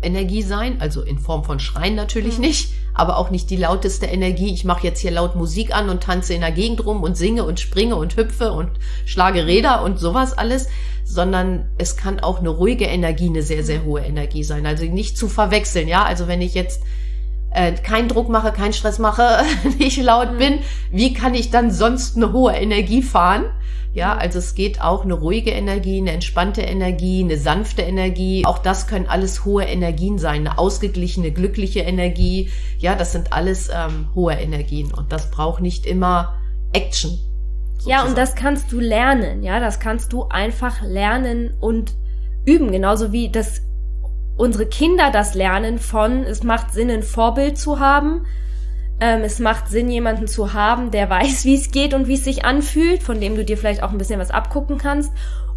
Energie 0.00 0.42
sein, 0.42 0.80
also 0.80 1.02
in 1.02 1.18
Form 1.18 1.42
von 1.42 1.58
Schreien 1.58 1.96
natürlich 1.96 2.36
mhm. 2.36 2.44
nicht, 2.44 2.72
aber 2.94 3.16
auch 3.16 3.30
nicht 3.30 3.50
die 3.50 3.56
lauteste 3.56 4.06
Energie. 4.06 4.52
Ich 4.52 4.64
mache 4.64 4.86
jetzt 4.86 5.00
hier 5.00 5.10
laut 5.10 5.34
Musik 5.34 5.74
an 5.74 5.88
und 5.88 6.04
tanze 6.04 6.34
in 6.34 6.40
der 6.40 6.52
Gegend 6.52 6.84
rum 6.84 7.02
und 7.02 7.16
singe 7.16 7.44
und 7.44 7.58
springe 7.58 7.96
und 7.96 8.16
hüpfe 8.16 8.52
und 8.52 8.70
schlage 9.06 9.46
Räder 9.46 9.82
und 9.82 9.98
sowas 9.98 10.38
alles, 10.38 10.68
sondern 11.04 11.68
es 11.78 11.96
kann 11.96 12.20
auch 12.20 12.38
eine 12.38 12.50
ruhige 12.50 12.84
Energie, 12.84 13.28
eine 13.28 13.42
sehr, 13.42 13.64
sehr 13.64 13.84
hohe 13.84 14.02
Energie 14.02 14.44
sein. 14.44 14.66
Also 14.66 14.84
nicht 14.84 15.18
zu 15.18 15.28
verwechseln, 15.28 15.88
ja. 15.88 16.04
Also 16.04 16.28
wenn 16.28 16.42
ich 16.42 16.54
jetzt 16.54 16.82
äh, 17.50 17.72
keinen 17.72 18.08
Druck 18.08 18.28
mache, 18.28 18.52
keinen 18.52 18.72
Stress 18.72 19.00
mache, 19.00 19.42
nicht 19.78 20.00
laut 20.00 20.34
mhm. 20.34 20.38
bin, 20.38 20.58
wie 20.92 21.12
kann 21.12 21.34
ich 21.34 21.50
dann 21.50 21.72
sonst 21.72 22.16
eine 22.16 22.32
hohe 22.32 22.52
Energie 22.52 23.02
fahren? 23.02 23.46
Ja, 23.98 24.16
also 24.16 24.38
es 24.38 24.54
geht 24.54 24.80
auch 24.80 25.02
eine 25.02 25.14
ruhige 25.14 25.50
Energie, 25.50 25.98
eine 25.98 26.12
entspannte 26.12 26.62
Energie, 26.62 27.24
eine 27.24 27.36
sanfte 27.36 27.82
Energie. 27.82 28.46
Auch 28.46 28.58
das 28.58 28.86
können 28.86 29.08
alles 29.08 29.44
hohe 29.44 29.64
Energien 29.64 30.20
sein, 30.20 30.46
eine 30.46 30.56
ausgeglichene, 30.56 31.32
glückliche 31.32 31.80
Energie. 31.80 32.48
Ja, 32.78 32.94
das 32.94 33.10
sind 33.10 33.32
alles 33.32 33.68
ähm, 33.74 34.06
hohe 34.14 34.34
Energien 34.34 34.94
und 34.94 35.10
das 35.10 35.32
braucht 35.32 35.60
nicht 35.60 35.84
immer 35.84 36.38
Action. 36.72 37.10
Sozusagen. 37.72 37.90
Ja, 37.90 38.04
und 38.04 38.16
das 38.16 38.36
kannst 38.36 38.70
du 38.70 38.78
lernen. 38.78 39.42
Ja, 39.42 39.58
das 39.58 39.80
kannst 39.80 40.12
du 40.12 40.28
einfach 40.28 40.80
lernen 40.82 41.54
und 41.58 41.94
üben, 42.46 42.70
genauso 42.70 43.10
wie 43.10 43.32
das 43.32 43.62
unsere 44.36 44.66
Kinder 44.66 45.10
das 45.10 45.34
lernen 45.34 45.80
von, 45.80 46.22
es 46.22 46.44
macht 46.44 46.72
Sinn, 46.72 46.88
ein 46.88 47.02
Vorbild 47.02 47.58
zu 47.58 47.80
haben 47.80 48.24
ähm, 49.00 49.22
es 49.22 49.38
macht 49.38 49.68
Sinn, 49.68 49.90
jemanden 49.90 50.26
zu 50.26 50.52
haben, 50.52 50.90
der 50.90 51.08
weiß, 51.08 51.44
wie 51.44 51.54
es 51.54 51.70
geht 51.70 51.94
und 51.94 52.08
wie 52.08 52.14
es 52.14 52.24
sich 52.24 52.44
anfühlt, 52.44 53.02
von 53.02 53.20
dem 53.20 53.36
du 53.36 53.44
dir 53.44 53.56
vielleicht 53.56 53.82
auch 53.82 53.92
ein 53.92 53.98
bisschen 53.98 54.20
was 54.20 54.30
abgucken 54.30 54.78
kannst. 54.78 55.12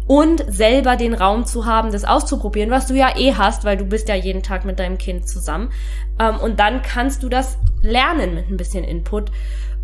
Und 0.08 0.44
selber 0.48 0.96
den 0.96 1.14
Raum 1.14 1.44
zu 1.46 1.64
haben, 1.64 1.92
das 1.92 2.04
auszuprobieren, 2.04 2.70
was 2.70 2.88
du 2.88 2.94
ja 2.94 3.16
eh 3.16 3.34
hast, 3.34 3.64
weil 3.64 3.76
du 3.76 3.84
bist 3.84 4.08
ja 4.08 4.16
jeden 4.16 4.42
Tag 4.42 4.64
mit 4.64 4.80
deinem 4.80 4.98
Kind 4.98 5.28
zusammen. 5.28 5.70
Ähm, 6.18 6.38
und 6.38 6.58
dann 6.58 6.82
kannst 6.82 7.22
du 7.22 7.28
das 7.28 7.56
lernen 7.82 8.34
mit 8.34 8.50
ein 8.50 8.56
bisschen 8.56 8.82
Input. 8.82 9.30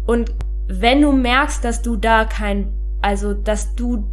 Und 0.06 0.32
wenn 0.66 1.00
du 1.00 1.12
merkst, 1.12 1.64
dass 1.64 1.82
du 1.82 1.96
da 1.96 2.24
kein, 2.24 2.72
also 3.00 3.32
dass 3.32 3.76
du 3.76 4.08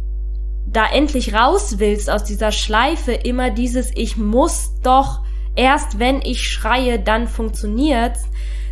da 0.66 0.86
endlich 0.86 1.34
raus 1.34 1.78
willst 1.78 2.08
aus 2.08 2.22
dieser 2.22 2.52
Schleife, 2.52 3.12
immer 3.12 3.50
dieses 3.50 3.90
Ich 3.94 4.16
muss 4.16 4.80
doch 4.82 5.22
erst 5.56 5.98
wenn 5.98 6.22
ich 6.22 6.42
schreie, 6.42 7.00
dann 7.00 7.26
funktioniert's, 7.26 8.24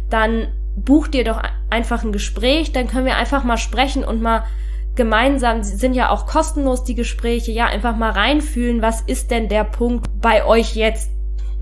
dann 0.08 0.48
buch 0.76 1.08
dir 1.08 1.24
doch 1.24 1.42
einfach 1.70 2.02
ein 2.04 2.12
Gespräch, 2.12 2.72
dann 2.72 2.88
können 2.88 3.06
wir 3.06 3.16
einfach 3.16 3.44
mal 3.44 3.58
sprechen 3.58 4.04
und 4.04 4.22
mal 4.22 4.44
gemeinsam, 4.94 5.62
sind 5.62 5.94
ja 5.94 6.10
auch 6.10 6.26
kostenlos 6.26 6.84
die 6.84 6.94
Gespräche, 6.94 7.52
ja, 7.52 7.66
einfach 7.66 7.96
mal 7.96 8.12
reinfühlen, 8.12 8.82
was 8.82 9.00
ist 9.00 9.30
denn 9.30 9.48
der 9.48 9.64
Punkt 9.64 10.06
bei 10.20 10.44
euch 10.44 10.76
jetzt, 10.76 11.10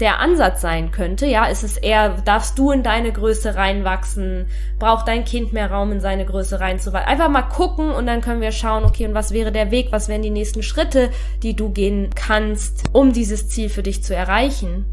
der 0.00 0.18
Ansatz 0.18 0.60
sein 0.60 0.90
könnte, 0.90 1.26
ja, 1.26 1.46
ist 1.46 1.62
es 1.62 1.76
eher, 1.76 2.10
darfst 2.24 2.58
du 2.58 2.72
in 2.72 2.82
deine 2.82 3.12
Größe 3.12 3.54
reinwachsen, 3.54 4.46
braucht 4.78 5.06
dein 5.06 5.24
Kind 5.24 5.52
mehr 5.52 5.70
Raum 5.70 5.92
in 5.92 6.00
seine 6.00 6.26
Größe 6.26 6.60
reinzuwachsen, 6.60 7.08
einfach 7.08 7.28
mal 7.28 7.42
gucken 7.42 7.90
und 7.90 8.06
dann 8.06 8.20
können 8.20 8.40
wir 8.40 8.52
schauen, 8.52 8.84
okay, 8.84 9.06
und 9.06 9.14
was 9.14 9.32
wäre 9.32 9.52
der 9.52 9.70
Weg, 9.70 9.92
was 9.92 10.08
wären 10.08 10.22
die 10.22 10.30
nächsten 10.30 10.62
Schritte, 10.62 11.10
die 11.42 11.54
du 11.54 11.70
gehen 11.70 12.10
kannst, 12.14 12.84
um 12.92 13.12
dieses 13.12 13.48
Ziel 13.48 13.68
für 13.68 13.82
dich 13.82 14.02
zu 14.02 14.14
erreichen. 14.14 14.86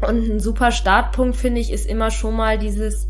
Und 0.00 0.28
ein 0.28 0.40
super 0.40 0.72
Startpunkt, 0.72 1.36
finde 1.36 1.60
ich, 1.60 1.72
ist 1.72 1.86
immer 1.86 2.10
schon 2.10 2.36
mal 2.36 2.58
dieses, 2.58 3.08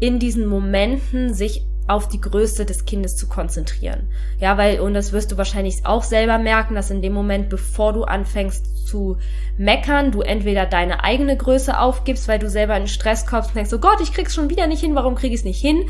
in 0.00 0.18
diesen 0.18 0.46
Momenten 0.46 1.34
sich 1.34 1.66
auf 1.86 2.08
die 2.08 2.20
Größe 2.20 2.64
des 2.64 2.86
Kindes 2.86 3.16
zu 3.16 3.28
konzentrieren. 3.28 4.08
Ja, 4.40 4.56
weil, 4.56 4.80
und 4.80 4.94
das 4.94 5.12
wirst 5.12 5.32
du 5.32 5.36
wahrscheinlich 5.36 5.84
auch 5.84 6.02
selber 6.02 6.38
merken, 6.38 6.74
dass 6.74 6.90
in 6.90 7.02
dem 7.02 7.12
Moment, 7.12 7.50
bevor 7.50 7.92
du 7.92 8.04
anfängst 8.04 8.86
zu 8.86 9.18
meckern, 9.58 10.10
du 10.10 10.22
entweder 10.22 10.64
deine 10.64 11.04
eigene 11.04 11.36
Größe 11.36 11.78
aufgibst, 11.78 12.26
weil 12.26 12.38
du 12.38 12.48
selber 12.48 12.76
in 12.76 12.86
Stress 12.86 13.26
kommst 13.26 13.50
und 13.50 13.56
denkst, 13.56 13.72
oh 13.74 13.78
Gott, 13.78 14.00
ich 14.00 14.14
krieg's 14.14 14.34
schon 14.34 14.48
wieder 14.48 14.66
nicht 14.66 14.80
hin, 14.80 14.94
warum 14.94 15.14
krieg 15.14 15.32
ich's 15.32 15.44
nicht 15.44 15.60
hin? 15.60 15.84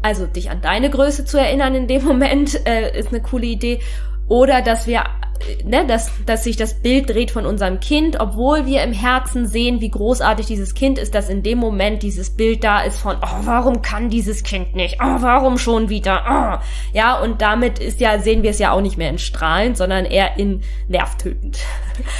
Also 0.00 0.26
dich 0.26 0.50
an 0.50 0.60
deine 0.60 0.90
Größe 0.90 1.24
zu 1.24 1.38
erinnern 1.38 1.74
in 1.74 1.88
dem 1.88 2.04
Moment 2.04 2.64
äh, 2.66 2.96
ist 2.96 3.08
eine 3.08 3.20
coole 3.20 3.46
Idee. 3.46 3.80
Oder 4.28 4.62
dass 4.62 4.86
wir 4.86 5.04
ne, 5.64 5.86
dass, 5.86 6.10
dass 6.24 6.44
sich 6.44 6.56
das 6.56 6.74
Bild 6.74 7.10
dreht 7.10 7.30
von 7.30 7.46
unserem 7.46 7.80
Kind, 7.80 8.18
obwohl 8.20 8.66
wir 8.66 8.82
im 8.82 8.92
Herzen 8.92 9.46
sehen, 9.46 9.80
wie 9.80 9.90
großartig 9.90 10.46
dieses 10.46 10.74
Kind 10.74 10.98
ist, 10.98 11.14
dass 11.14 11.28
in 11.28 11.42
dem 11.42 11.58
Moment 11.58 12.02
dieses 12.02 12.30
Bild 12.30 12.64
da 12.64 12.80
ist 12.80 12.98
von, 12.98 13.16
oh, 13.16 13.40
warum 13.44 13.82
kann 13.82 14.10
dieses 14.10 14.42
Kind 14.42 14.74
nicht? 14.74 14.98
Oh, 15.00 15.16
warum 15.20 15.58
schon 15.58 15.88
wieder? 15.88 16.24
Oh. 16.28 16.64
Ja, 16.92 17.20
und 17.20 17.42
damit 17.42 17.78
ist 17.78 18.00
ja, 18.00 18.18
sehen 18.18 18.42
wir 18.42 18.50
es 18.50 18.58
ja 18.58 18.72
auch 18.72 18.80
nicht 18.80 18.96
mehr 18.96 19.10
in 19.10 19.18
Strahlen, 19.18 19.74
sondern 19.74 20.04
eher 20.04 20.38
in 20.38 20.62
nervtötend. 20.88 21.58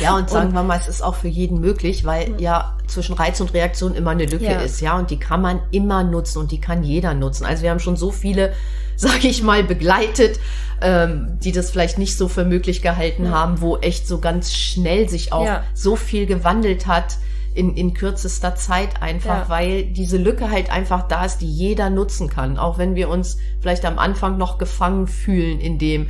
Ja, 0.00 0.16
und 0.16 0.30
sagen 0.30 0.48
und, 0.48 0.54
wir 0.54 0.62
mal, 0.62 0.78
es 0.78 0.88
ist 0.88 1.02
auch 1.02 1.16
für 1.16 1.28
jeden 1.28 1.60
möglich, 1.60 2.04
weil 2.04 2.30
mhm. 2.30 2.38
ja 2.38 2.76
zwischen 2.86 3.14
Reiz 3.14 3.40
und 3.40 3.52
Reaktion 3.52 3.94
immer 3.94 4.12
eine 4.12 4.26
Lücke 4.26 4.44
ja. 4.44 4.60
ist, 4.60 4.80
ja, 4.80 4.96
und 4.96 5.10
die 5.10 5.18
kann 5.18 5.42
man 5.42 5.60
immer 5.70 6.02
nutzen 6.04 6.38
und 6.38 6.52
die 6.52 6.60
kann 6.60 6.82
jeder 6.82 7.14
nutzen. 7.14 7.44
Also 7.44 7.62
wir 7.62 7.70
haben 7.70 7.80
schon 7.80 7.96
so 7.96 8.10
viele, 8.10 8.52
sage 9.06 9.28
ich 9.28 9.42
mal, 9.42 9.64
begleitet, 9.64 10.40
ähm, 10.80 11.38
die 11.42 11.52
das 11.52 11.70
vielleicht 11.70 11.98
nicht 11.98 12.16
so 12.16 12.28
für 12.28 12.44
möglich 12.44 12.82
gehalten 12.82 13.26
ja. 13.26 13.30
haben, 13.30 13.60
wo 13.60 13.76
echt 13.78 14.06
so 14.06 14.18
ganz 14.18 14.54
schnell 14.54 15.08
sich 15.08 15.32
auch 15.32 15.46
ja. 15.46 15.62
so 15.74 15.96
viel 15.96 16.26
gewandelt 16.26 16.86
hat 16.86 17.16
in, 17.56 17.74
in 17.74 17.94
kürzester 17.94 18.54
Zeit 18.54 19.02
einfach, 19.02 19.44
ja. 19.44 19.48
weil 19.48 19.84
diese 19.84 20.18
Lücke 20.18 20.50
halt 20.50 20.70
einfach 20.70 21.08
da 21.08 21.24
ist, 21.24 21.38
die 21.38 21.50
jeder 21.50 21.88
nutzen 21.88 22.28
kann. 22.28 22.58
Auch 22.58 22.76
wenn 22.78 22.94
wir 22.94 23.08
uns 23.08 23.38
vielleicht 23.60 23.84
am 23.86 23.98
Anfang 23.98 24.36
noch 24.36 24.58
gefangen 24.58 25.06
fühlen 25.06 25.58
in 25.58 25.78
dem, 25.78 26.08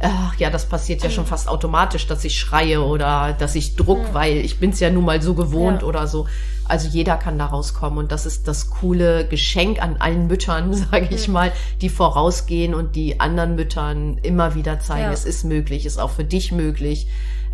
ach 0.00 0.34
ja, 0.36 0.48
das 0.48 0.66
passiert 0.66 1.02
ja 1.02 1.10
schon 1.10 1.26
fast 1.26 1.48
automatisch, 1.48 2.06
dass 2.06 2.24
ich 2.24 2.38
schreie 2.38 2.82
oder 2.82 3.34
dass 3.38 3.54
ich 3.54 3.76
druck, 3.76 4.10
mhm. 4.10 4.14
weil 4.14 4.36
ich 4.38 4.58
bin's 4.58 4.80
ja 4.80 4.90
nun 4.90 5.04
mal 5.04 5.20
so 5.20 5.34
gewohnt 5.34 5.82
ja. 5.82 5.88
oder 5.88 6.06
so. 6.06 6.26
Also 6.64 6.88
jeder 6.88 7.16
kann 7.16 7.38
da 7.38 7.46
rauskommen 7.46 7.98
und 7.98 8.10
das 8.10 8.26
ist 8.26 8.48
das 8.48 8.70
coole 8.70 9.28
Geschenk 9.28 9.80
an 9.80 9.96
allen 9.98 10.26
Müttern, 10.26 10.72
sage 10.90 11.08
ich 11.10 11.28
mhm. 11.28 11.34
mal, 11.34 11.52
die 11.82 11.90
vorausgehen 11.90 12.74
und 12.74 12.96
die 12.96 13.20
anderen 13.20 13.54
Müttern 13.54 14.18
immer 14.22 14.54
wieder 14.54 14.80
zeigen, 14.80 15.04
ja. 15.04 15.12
es 15.12 15.26
ist 15.26 15.44
möglich, 15.44 15.84
ist 15.84 15.98
auch 15.98 16.10
für 16.10 16.24
dich 16.24 16.52
möglich. 16.52 17.06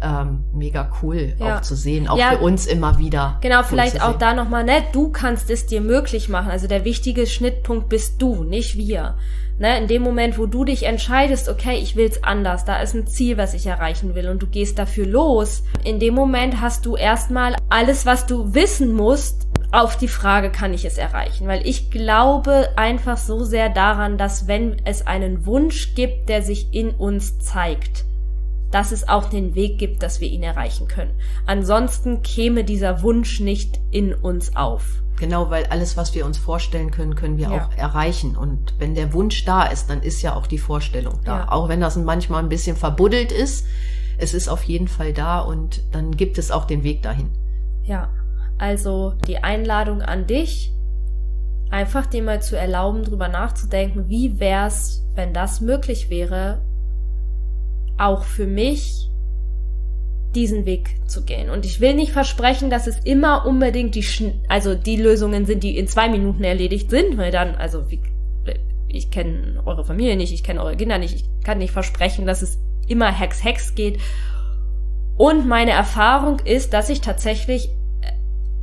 Ähm, 0.02 0.44
mega 0.52 0.90
cool 1.00 1.34
ja. 1.38 1.58
auch 1.58 1.60
zu 1.62 1.76
sehen, 1.76 2.08
auch 2.08 2.18
ja, 2.18 2.32
für 2.32 2.38
uns 2.38 2.66
immer 2.66 2.98
wieder. 2.98 3.38
Genau, 3.40 3.62
vielleicht 3.62 4.02
auch 4.02 4.18
da 4.18 4.34
nochmal, 4.34 4.64
ne, 4.64 4.82
du 4.92 5.10
kannst 5.10 5.48
es 5.48 5.66
dir 5.66 5.80
möglich 5.80 6.28
machen. 6.28 6.50
Also 6.50 6.66
der 6.66 6.84
wichtige 6.84 7.26
Schnittpunkt 7.26 7.88
bist 7.88 8.20
du, 8.20 8.42
nicht 8.42 8.76
wir. 8.76 9.16
Ne, 9.58 9.78
in 9.78 9.86
dem 9.86 10.02
Moment, 10.02 10.38
wo 10.38 10.46
du 10.46 10.64
dich 10.64 10.84
entscheidest, 10.84 11.48
okay, 11.48 11.76
ich 11.76 11.94
will's 11.94 12.24
anders, 12.24 12.64
da 12.64 12.80
ist 12.80 12.94
ein 12.94 13.06
Ziel, 13.06 13.36
was 13.36 13.54
ich 13.54 13.66
erreichen 13.66 14.14
will 14.16 14.28
und 14.28 14.42
du 14.42 14.46
gehst 14.46 14.78
dafür 14.78 15.06
los, 15.06 15.62
in 15.84 16.00
dem 16.00 16.14
Moment 16.14 16.60
hast 16.60 16.84
du 16.84 16.96
erstmal 16.96 17.54
alles, 17.68 18.04
was 18.04 18.26
du 18.26 18.54
wissen 18.54 18.92
musst, 18.92 19.46
auf 19.72 19.96
die 19.96 20.08
Frage, 20.08 20.50
kann 20.50 20.74
ich 20.74 20.84
es 20.84 20.98
erreichen? 20.98 21.48
Weil 21.48 21.66
ich 21.66 21.90
glaube 21.90 22.70
einfach 22.76 23.16
so 23.16 23.42
sehr 23.42 23.70
daran, 23.70 24.18
dass 24.18 24.46
wenn 24.46 24.76
es 24.84 25.06
einen 25.06 25.46
Wunsch 25.46 25.94
gibt, 25.94 26.28
der 26.28 26.42
sich 26.42 26.74
in 26.74 26.90
uns 26.90 27.38
zeigt, 27.38 28.04
dass 28.72 28.90
es 28.90 29.08
auch 29.08 29.26
den 29.26 29.54
Weg 29.54 29.78
gibt, 29.78 30.02
dass 30.02 30.20
wir 30.20 30.28
ihn 30.28 30.42
erreichen 30.42 30.88
können. 30.88 31.12
Ansonsten 31.46 32.22
käme 32.22 32.64
dieser 32.64 33.02
Wunsch 33.02 33.38
nicht 33.38 33.78
in 33.90 34.14
uns 34.14 34.56
auf. 34.56 35.02
Genau, 35.18 35.50
weil 35.50 35.66
alles, 35.66 35.96
was 35.96 36.14
wir 36.14 36.26
uns 36.26 36.38
vorstellen 36.38 36.90
können, 36.90 37.14
können 37.14 37.36
wir 37.36 37.50
ja. 37.50 37.66
auch 37.66 37.76
erreichen. 37.76 38.36
Und 38.36 38.74
wenn 38.78 38.94
der 38.94 39.12
Wunsch 39.12 39.44
da 39.44 39.64
ist, 39.64 39.88
dann 39.88 40.02
ist 40.02 40.22
ja 40.22 40.34
auch 40.34 40.46
die 40.46 40.58
Vorstellung 40.58 41.20
da. 41.24 41.40
Ja. 41.40 41.52
Auch 41.52 41.68
wenn 41.68 41.80
das 41.80 41.96
manchmal 41.96 42.42
ein 42.42 42.48
bisschen 42.48 42.76
verbuddelt 42.76 43.30
ist, 43.30 43.66
es 44.18 44.34
ist 44.34 44.48
auf 44.48 44.64
jeden 44.64 44.88
Fall 44.88 45.12
da 45.12 45.40
und 45.40 45.82
dann 45.92 46.16
gibt 46.16 46.38
es 46.38 46.50
auch 46.50 46.64
den 46.64 46.82
Weg 46.82 47.02
dahin. 47.02 47.30
Ja, 47.82 48.10
also 48.58 49.14
die 49.26 49.38
Einladung 49.38 50.02
an 50.02 50.26
dich, 50.26 50.72
einfach 51.70 52.06
dir 52.06 52.22
mal 52.22 52.42
zu 52.42 52.56
erlauben, 52.56 53.02
drüber 53.02 53.28
nachzudenken, 53.28 54.08
wie 54.08 54.40
wär's, 54.40 55.04
wenn 55.14 55.32
das 55.32 55.60
möglich 55.60 56.10
wäre, 56.10 56.62
auch 58.02 58.24
für 58.24 58.46
mich 58.46 59.08
diesen 60.34 60.64
Weg 60.66 60.96
zu 61.06 61.24
gehen. 61.24 61.50
Und 61.50 61.66
ich 61.66 61.80
will 61.80 61.94
nicht 61.94 62.12
versprechen, 62.12 62.70
dass 62.70 62.86
es 62.86 62.98
immer 63.04 63.46
unbedingt 63.46 63.94
die, 63.94 64.02
Schn 64.02 64.42
also 64.48 64.74
die 64.74 64.96
Lösungen 64.96 65.46
sind, 65.46 65.62
die 65.62 65.76
in 65.76 65.86
zwei 65.86 66.08
Minuten 66.08 66.42
erledigt 66.42 66.90
sind, 66.90 67.18
weil 67.18 67.30
dann, 67.30 67.54
also 67.54 67.90
wie, 67.90 68.00
ich 68.88 69.10
kenne 69.10 69.62
eure 69.64 69.84
Familie 69.84 70.16
nicht, 70.16 70.32
ich 70.32 70.42
kenne 70.42 70.62
eure 70.62 70.76
Kinder 70.76 70.98
nicht, 70.98 71.14
ich 71.14 71.24
kann 71.44 71.58
nicht 71.58 71.72
versprechen, 71.72 72.26
dass 72.26 72.42
es 72.42 72.58
immer 72.88 73.12
Hex 73.12 73.44
Hex 73.44 73.74
geht. 73.74 74.00
Und 75.16 75.46
meine 75.46 75.72
Erfahrung 75.72 76.40
ist, 76.40 76.72
dass 76.72 76.88
ich 76.88 77.02
tatsächlich 77.02 77.68
äh, 78.00 78.12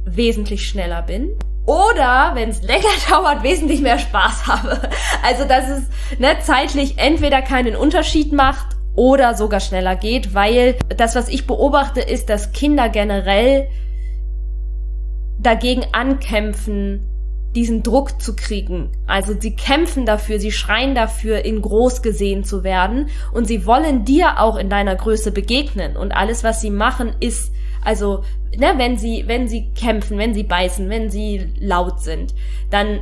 wesentlich 0.05 0.67
schneller 0.67 1.03
bin. 1.03 1.37
Oder, 1.65 2.31
wenn 2.33 2.49
es 2.49 2.63
länger 2.63 2.89
dauert, 3.09 3.43
wesentlich 3.43 3.81
mehr 3.81 3.99
Spaß 3.99 4.47
habe. 4.47 4.81
Also, 5.23 5.45
dass 5.45 5.69
es 5.69 5.83
ne, 6.17 6.35
zeitlich 6.41 6.97
entweder 6.97 7.43
keinen 7.43 7.75
Unterschied 7.75 8.33
macht 8.33 8.78
oder 8.99 9.33
sogar 9.33 9.61
schneller 9.61 9.95
geht, 9.95 10.33
weil 10.33 10.75
das, 10.97 11.15
was 11.15 11.29
ich 11.29 11.47
beobachte, 11.47 12.01
ist, 12.01 12.29
dass 12.29 12.51
Kinder 12.51 12.89
generell 12.89 13.69
dagegen 15.39 15.85
ankämpfen, 15.93 17.05
diesen 17.55 17.81
Druck 17.81 18.21
zu 18.21 18.35
kriegen. 18.35 18.91
Also 19.07 19.33
sie 19.39 19.55
kämpfen 19.55 20.05
dafür, 20.05 20.37
sie 20.37 20.51
schreien 20.51 20.95
dafür, 20.95 21.45
in 21.45 21.61
groß 21.61 22.01
gesehen 22.01 22.43
zu 22.43 22.65
werden 22.65 23.07
und 23.31 23.45
sie 23.45 23.65
wollen 23.65 24.03
dir 24.03 24.37
auch 24.37 24.57
in 24.57 24.69
deiner 24.69 24.97
Größe 24.97 25.31
begegnen 25.31 25.95
und 25.95 26.11
alles, 26.11 26.43
was 26.43 26.59
sie 26.59 26.69
machen, 26.69 27.13
ist 27.21 27.53
also, 27.81 28.25
ne, 28.57 28.73
wenn 28.75 28.97
sie, 28.97 29.23
wenn 29.27 29.47
sie 29.47 29.71
kämpfen, 29.75 30.17
wenn 30.17 30.33
sie 30.33 30.43
beißen, 30.43 30.89
wenn 30.89 31.09
sie 31.09 31.53
laut 31.57 32.01
sind, 32.01 32.35
dann 32.69 32.99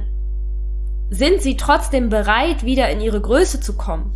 sind 1.10 1.42
sie 1.42 1.58
trotzdem 1.58 2.10
bereit, 2.10 2.64
wieder 2.64 2.88
in 2.92 3.02
ihre 3.02 3.20
Größe 3.20 3.60
zu 3.62 3.76
kommen. 3.76 4.14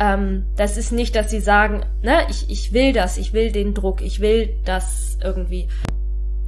Ähm, 0.00 0.46
das 0.56 0.78
ist 0.78 0.92
nicht, 0.92 1.14
dass 1.14 1.30
sie 1.30 1.40
sagen, 1.40 1.84
ne, 2.02 2.26
ich, 2.30 2.50
ich 2.50 2.72
will 2.72 2.92
das, 2.92 3.18
ich 3.18 3.34
will 3.34 3.52
den 3.52 3.74
Druck, 3.74 4.00
ich 4.00 4.20
will 4.20 4.54
das 4.64 5.18
irgendwie. 5.22 5.68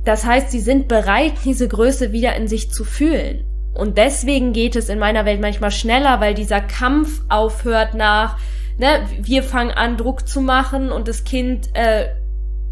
Das 0.04 0.24
heißt, 0.24 0.50
sie 0.50 0.60
sind 0.60 0.88
bereit, 0.88 1.34
diese 1.44 1.68
Größe 1.68 2.12
wieder 2.12 2.34
in 2.34 2.48
sich 2.48 2.72
zu 2.72 2.84
fühlen. 2.84 3.44
Und 3.74 3.98
deswegen 3.98 4.52
geht 4.52 4.74
es 4.74 4.88
in 4.88 4.98
meiner 4.98 5.24
Welt 5.24 5.40
manchmal 5.40 5.70
schneller, 5.70 6.20
weil 6.20 6.34
dieser 6.34 6.60
Kampf 6.60 7.22
aufhört 7.28 7.94
nach, 7.94 8.38
ne, 8.78 9.06
wir 9.20 9.42
fangen 9.42 9.70
an, 9.70 9.96
Druck 9.98 10.26
zu 10.26 10.40
machen 10.40 10.90
und 10.90 11.06
das 11.06 11.24
Kind 11.24 11.68
äh, 11.74 12.06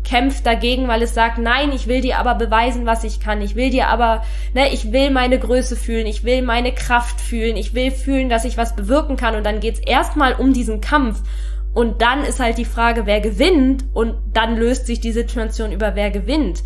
kämpft 0.04 0.46
dagegen, 0.46 0.88
weil 0.88 1.02
es 1.02 1.14
sagt, 1.14 1.38
nein, 1.38 1.72
ich 1.72 1.86
will 1.86 2.00
dir 2.00 2.18
aber 2.18 2.34
beweisen, 2.34 2.86
was 2.86 3.04
ich 3.04 3.20
kann. 3.20 3.42
Ich 3.42 3.54
will 3.54 3.70
dir 3.70 3.88
aber, 3.88 4.22
ne, 4.54 4.72
ich 4.72 4.92
will 4.92 5.10
meine 5.10 5.38
Größe 5.38 5.76
fühlen, 5.76 6.06
ich 6.06 6.24
will 6.24 6.42
meine 6.42 6.72
Kraft 6.72 7.20
fühlen, 7.20 7.56
ich 7.56 7.74
will 7.74 7.90
fühlen, 7.90 8.28
dass 8.28 8.44
ich 8.44 8.56
was 8.56 8.76
bewirken 8.76 9.16
kann. 9.16 9.36
Und 9.36 9.44
dann 9.44 9.60
geht's 9.60 9.80
erstmal 9.80 10.34
um 10.34 10.52
diesen 10.52 10.80
Kampf. 10.80 11.22
Und 11.72 12.02
dann 12.02 12.24
ist 12.24 12.40
halt 12.40 12.58
die 12.58 12.64
Frage, 12.64 13.06
wer 13.06 13.20
gewinnt. 13.20 13.84
Und 13.92 14.16
dann 14.32 14.56
löst 14.56 14.86
sich 14.86 15.00
die 15.00 15.12
Situation 15.12 15.72
über 15.72 15.94
wer 15.94 16.10
gewinnt. 16.10 16.64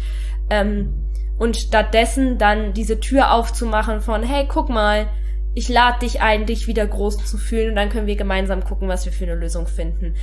Ähm, 0.49 0.95
und 1.39 1.57
stattdessen 1.57 2.39
dann 2.39 2.73
diese 2.73 3.01
Tür 3.01 3.33
aufzumachen 3.33 4.01
von, 4.01 4.23
hey, 4.23 4.47
guck 4.49 4.69
mal, 4.69 5.09
ich 5.55 5.69
lade 5.69 6.01
dich 6.01 6.21
ein, 6.21 6.47
dich 6.47 6.67
wieder 6.67 6.87
groß 6.87 7.25
zu 7.27 7.39
fühlen 7.39 7.71
und 7.71 7.77
dann 7.77 7.89
können 7.89 8.07
wir 8.07 8.17
gemeinsam 8.17 8.65
gucken, 8.65 8.89
was 8.89 9.05
wir 9.05 9.13
für 9.13 9.25
eine 9.25 9.37
Lösung 9.37 9.67
finden. 9.67 10.15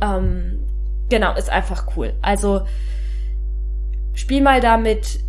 Ähm, 0.00 0.64
genau, 1.10 1.36
ist 1.36 1.50
einfach 1.50 1.96
cool. 1.96 2.14
Also 2.22 2.62
spiel 4.14 4.40
mal 4.40 4.60
damit, 4.60 5.20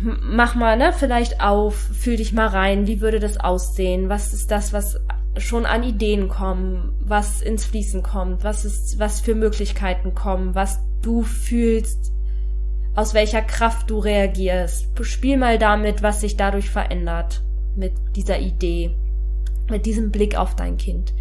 mach 0.00 0.54
mal, 0.54 0.76
ne, 0.76 0.92
vielleicht 0.92 1.40
auf, 1.40 1.74
fühl 1.74 2.16
dich 2.16 2.32
mal 2.32 2.48
rein, 2.48 2.86
wie 2.86 3.00
würde 3.00 3.18
das 3.18 3.38
aussehen? 3.38 4.08
Was 4.08 4.32
ist 4.32 4.50
das, 4.50 4.72
was 4.72 5.00
schon 5.38 5.66
an 5.66 5.82
Ideen 5.82 6.28
kommen, 6.28 6.94
was 7.00 7.40
ins 7.40 7.64
Fließen 7.64 8.02
kommt, 8.02 8.44
was 8.44 8.64
ist, 8.64 8.98
was 8.98 9.20
für 9.20 9.34
Möglichkeiten 9.34 10.14
kommen, 10.14 10.54
was 10.54 10.80
du 11.00 11.22
fühlst, 11.22 12.12
aus 12.94 13.14
welcher 13.14 13.40
Kraft 13.40 13.90
du 13.90 13.98
reagierst. 13.98 14.88
Spiel 15.02 15.38
mal 15.38 15.58
damit, 15.58 16.02
was 16.02 16.20
sich 16.20 16.36
dadurch 16.36 16.68
verändert, 16.70 17.42
mit 17.74 17.92
dieser 18.14 18.38
Idee, 18.38 18.94
mit 19.70 19.86
diesem 19.86 20.10
Blick 20.10 20.36
auf 20.36 20.54
dein 20.54 20.76
Kind. 20.76 21.14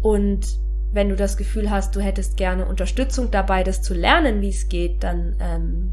Und 0.00 0.58
wenn 0.96 1.10
du 1.10 1.14
das 1.14 1.36
Gefühl 1.36 1.70
hast, 1.70 1.94
du 1.94 2.00
hättest 2.00 2.36
gerne 2.36 2.64
Unterstützung 2.64 3.30
dabei, 3.30 3.62
das 3.62 3.82
zu 3.82 3.94
lernen, 3.94 4.40
wie 4.40 4.48
es 4.48 4.68
geht, 4.68 5.04
dann 5.04 5.36
ähm, 5.40 5.92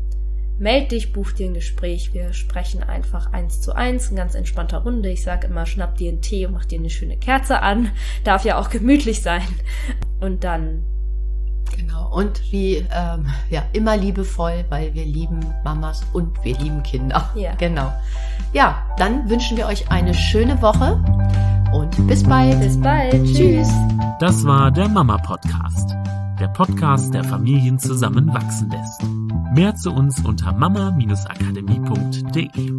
meld 0.57 0.93
dich, 0.93 1.11
buch 1.11 1.33
dir 1.33 1.47
ein 1.47 1.53
Gespräch. 1.53 2.13
Wir 2.13 2.31
sprechen 2.31 2.81
einfach 2.81 3.33
eins 3.33 3.59
zu 3.59 3.73
eins, 3.73 4.09
in 4.09 4.15
ganz 4.15 4.33
entspannter 4.33 4.79
Runde. 4.79 5.09
Ich 5.09 5.21
sage 5.21 5.47
immer, 5.47 5.65
schnapp 5.65 5.97
dir 5.97 6.09
einen 6.09 6.21
Tee 6.21 6.45
und 6.45 6.53
mach 6.53 6.65
dir 6.65 6.79
eine 6.79 6.89
schöne 6.89 7.17
Kerze 7.17 7.61
an. 7.61 7.91
Darf 8.23 8.45
ja 8.45 8.57
auch 8.57 8.69
gemütlich 8.69 9.21
sein. 9.21 9.43
Und 10.19 10.43
dann 10.43 10.83
Genau. 11.75 12.13
Und 12.13 12.51
wie 12.51 12.85
ähm, 12.93 13.25
ja 13.49 13.63
immer 13.73 13.97
liebevoll, 13.97 14.63
weil 14.69 14.93
wir 14.93 15.05
lieben 15.05 15.39
Mamas 15.63 16.05
und 16.13 16.43
wir 16.43 16.57
lieben 16.57 16.81
Kinder. 16.83 17.29
Ja. 17.35 17.55
Genau. 17.57 17.91
Ja, 18.53 18.85
dann 18.97 19.29
wünschen 19.29 19.57
wir 19.57 19.65
euch 19.65 19.89
eine 19.89 20.13
schöne 20.13 20.61
Woche 20.61 21.03
und 21.73 22.07
bis 22.07 22.23
bald. 22.23 22.59
Bis 22.59 22.79
bald. 22.79 23.25
Tschüss. 23.25 23.69
Das 24.19 24.45
war 24.45 24.71
der 24.71 24.87
Mama 24.87 25.17
Podcast. 25.17 25.95
Der 26.39 26.47
Podcast, 26.47 27.13
der 27.13 27.23
Familien 27.23 27.77
zusammenwachsen 27.79 28.69
lässt. 28.69 29.03
Mehr 29.53 29.75
zu 29.75 29.91
uns 29.91 30.23
unter 30.25 30.51
mama-akademie.de. 30.53 32.73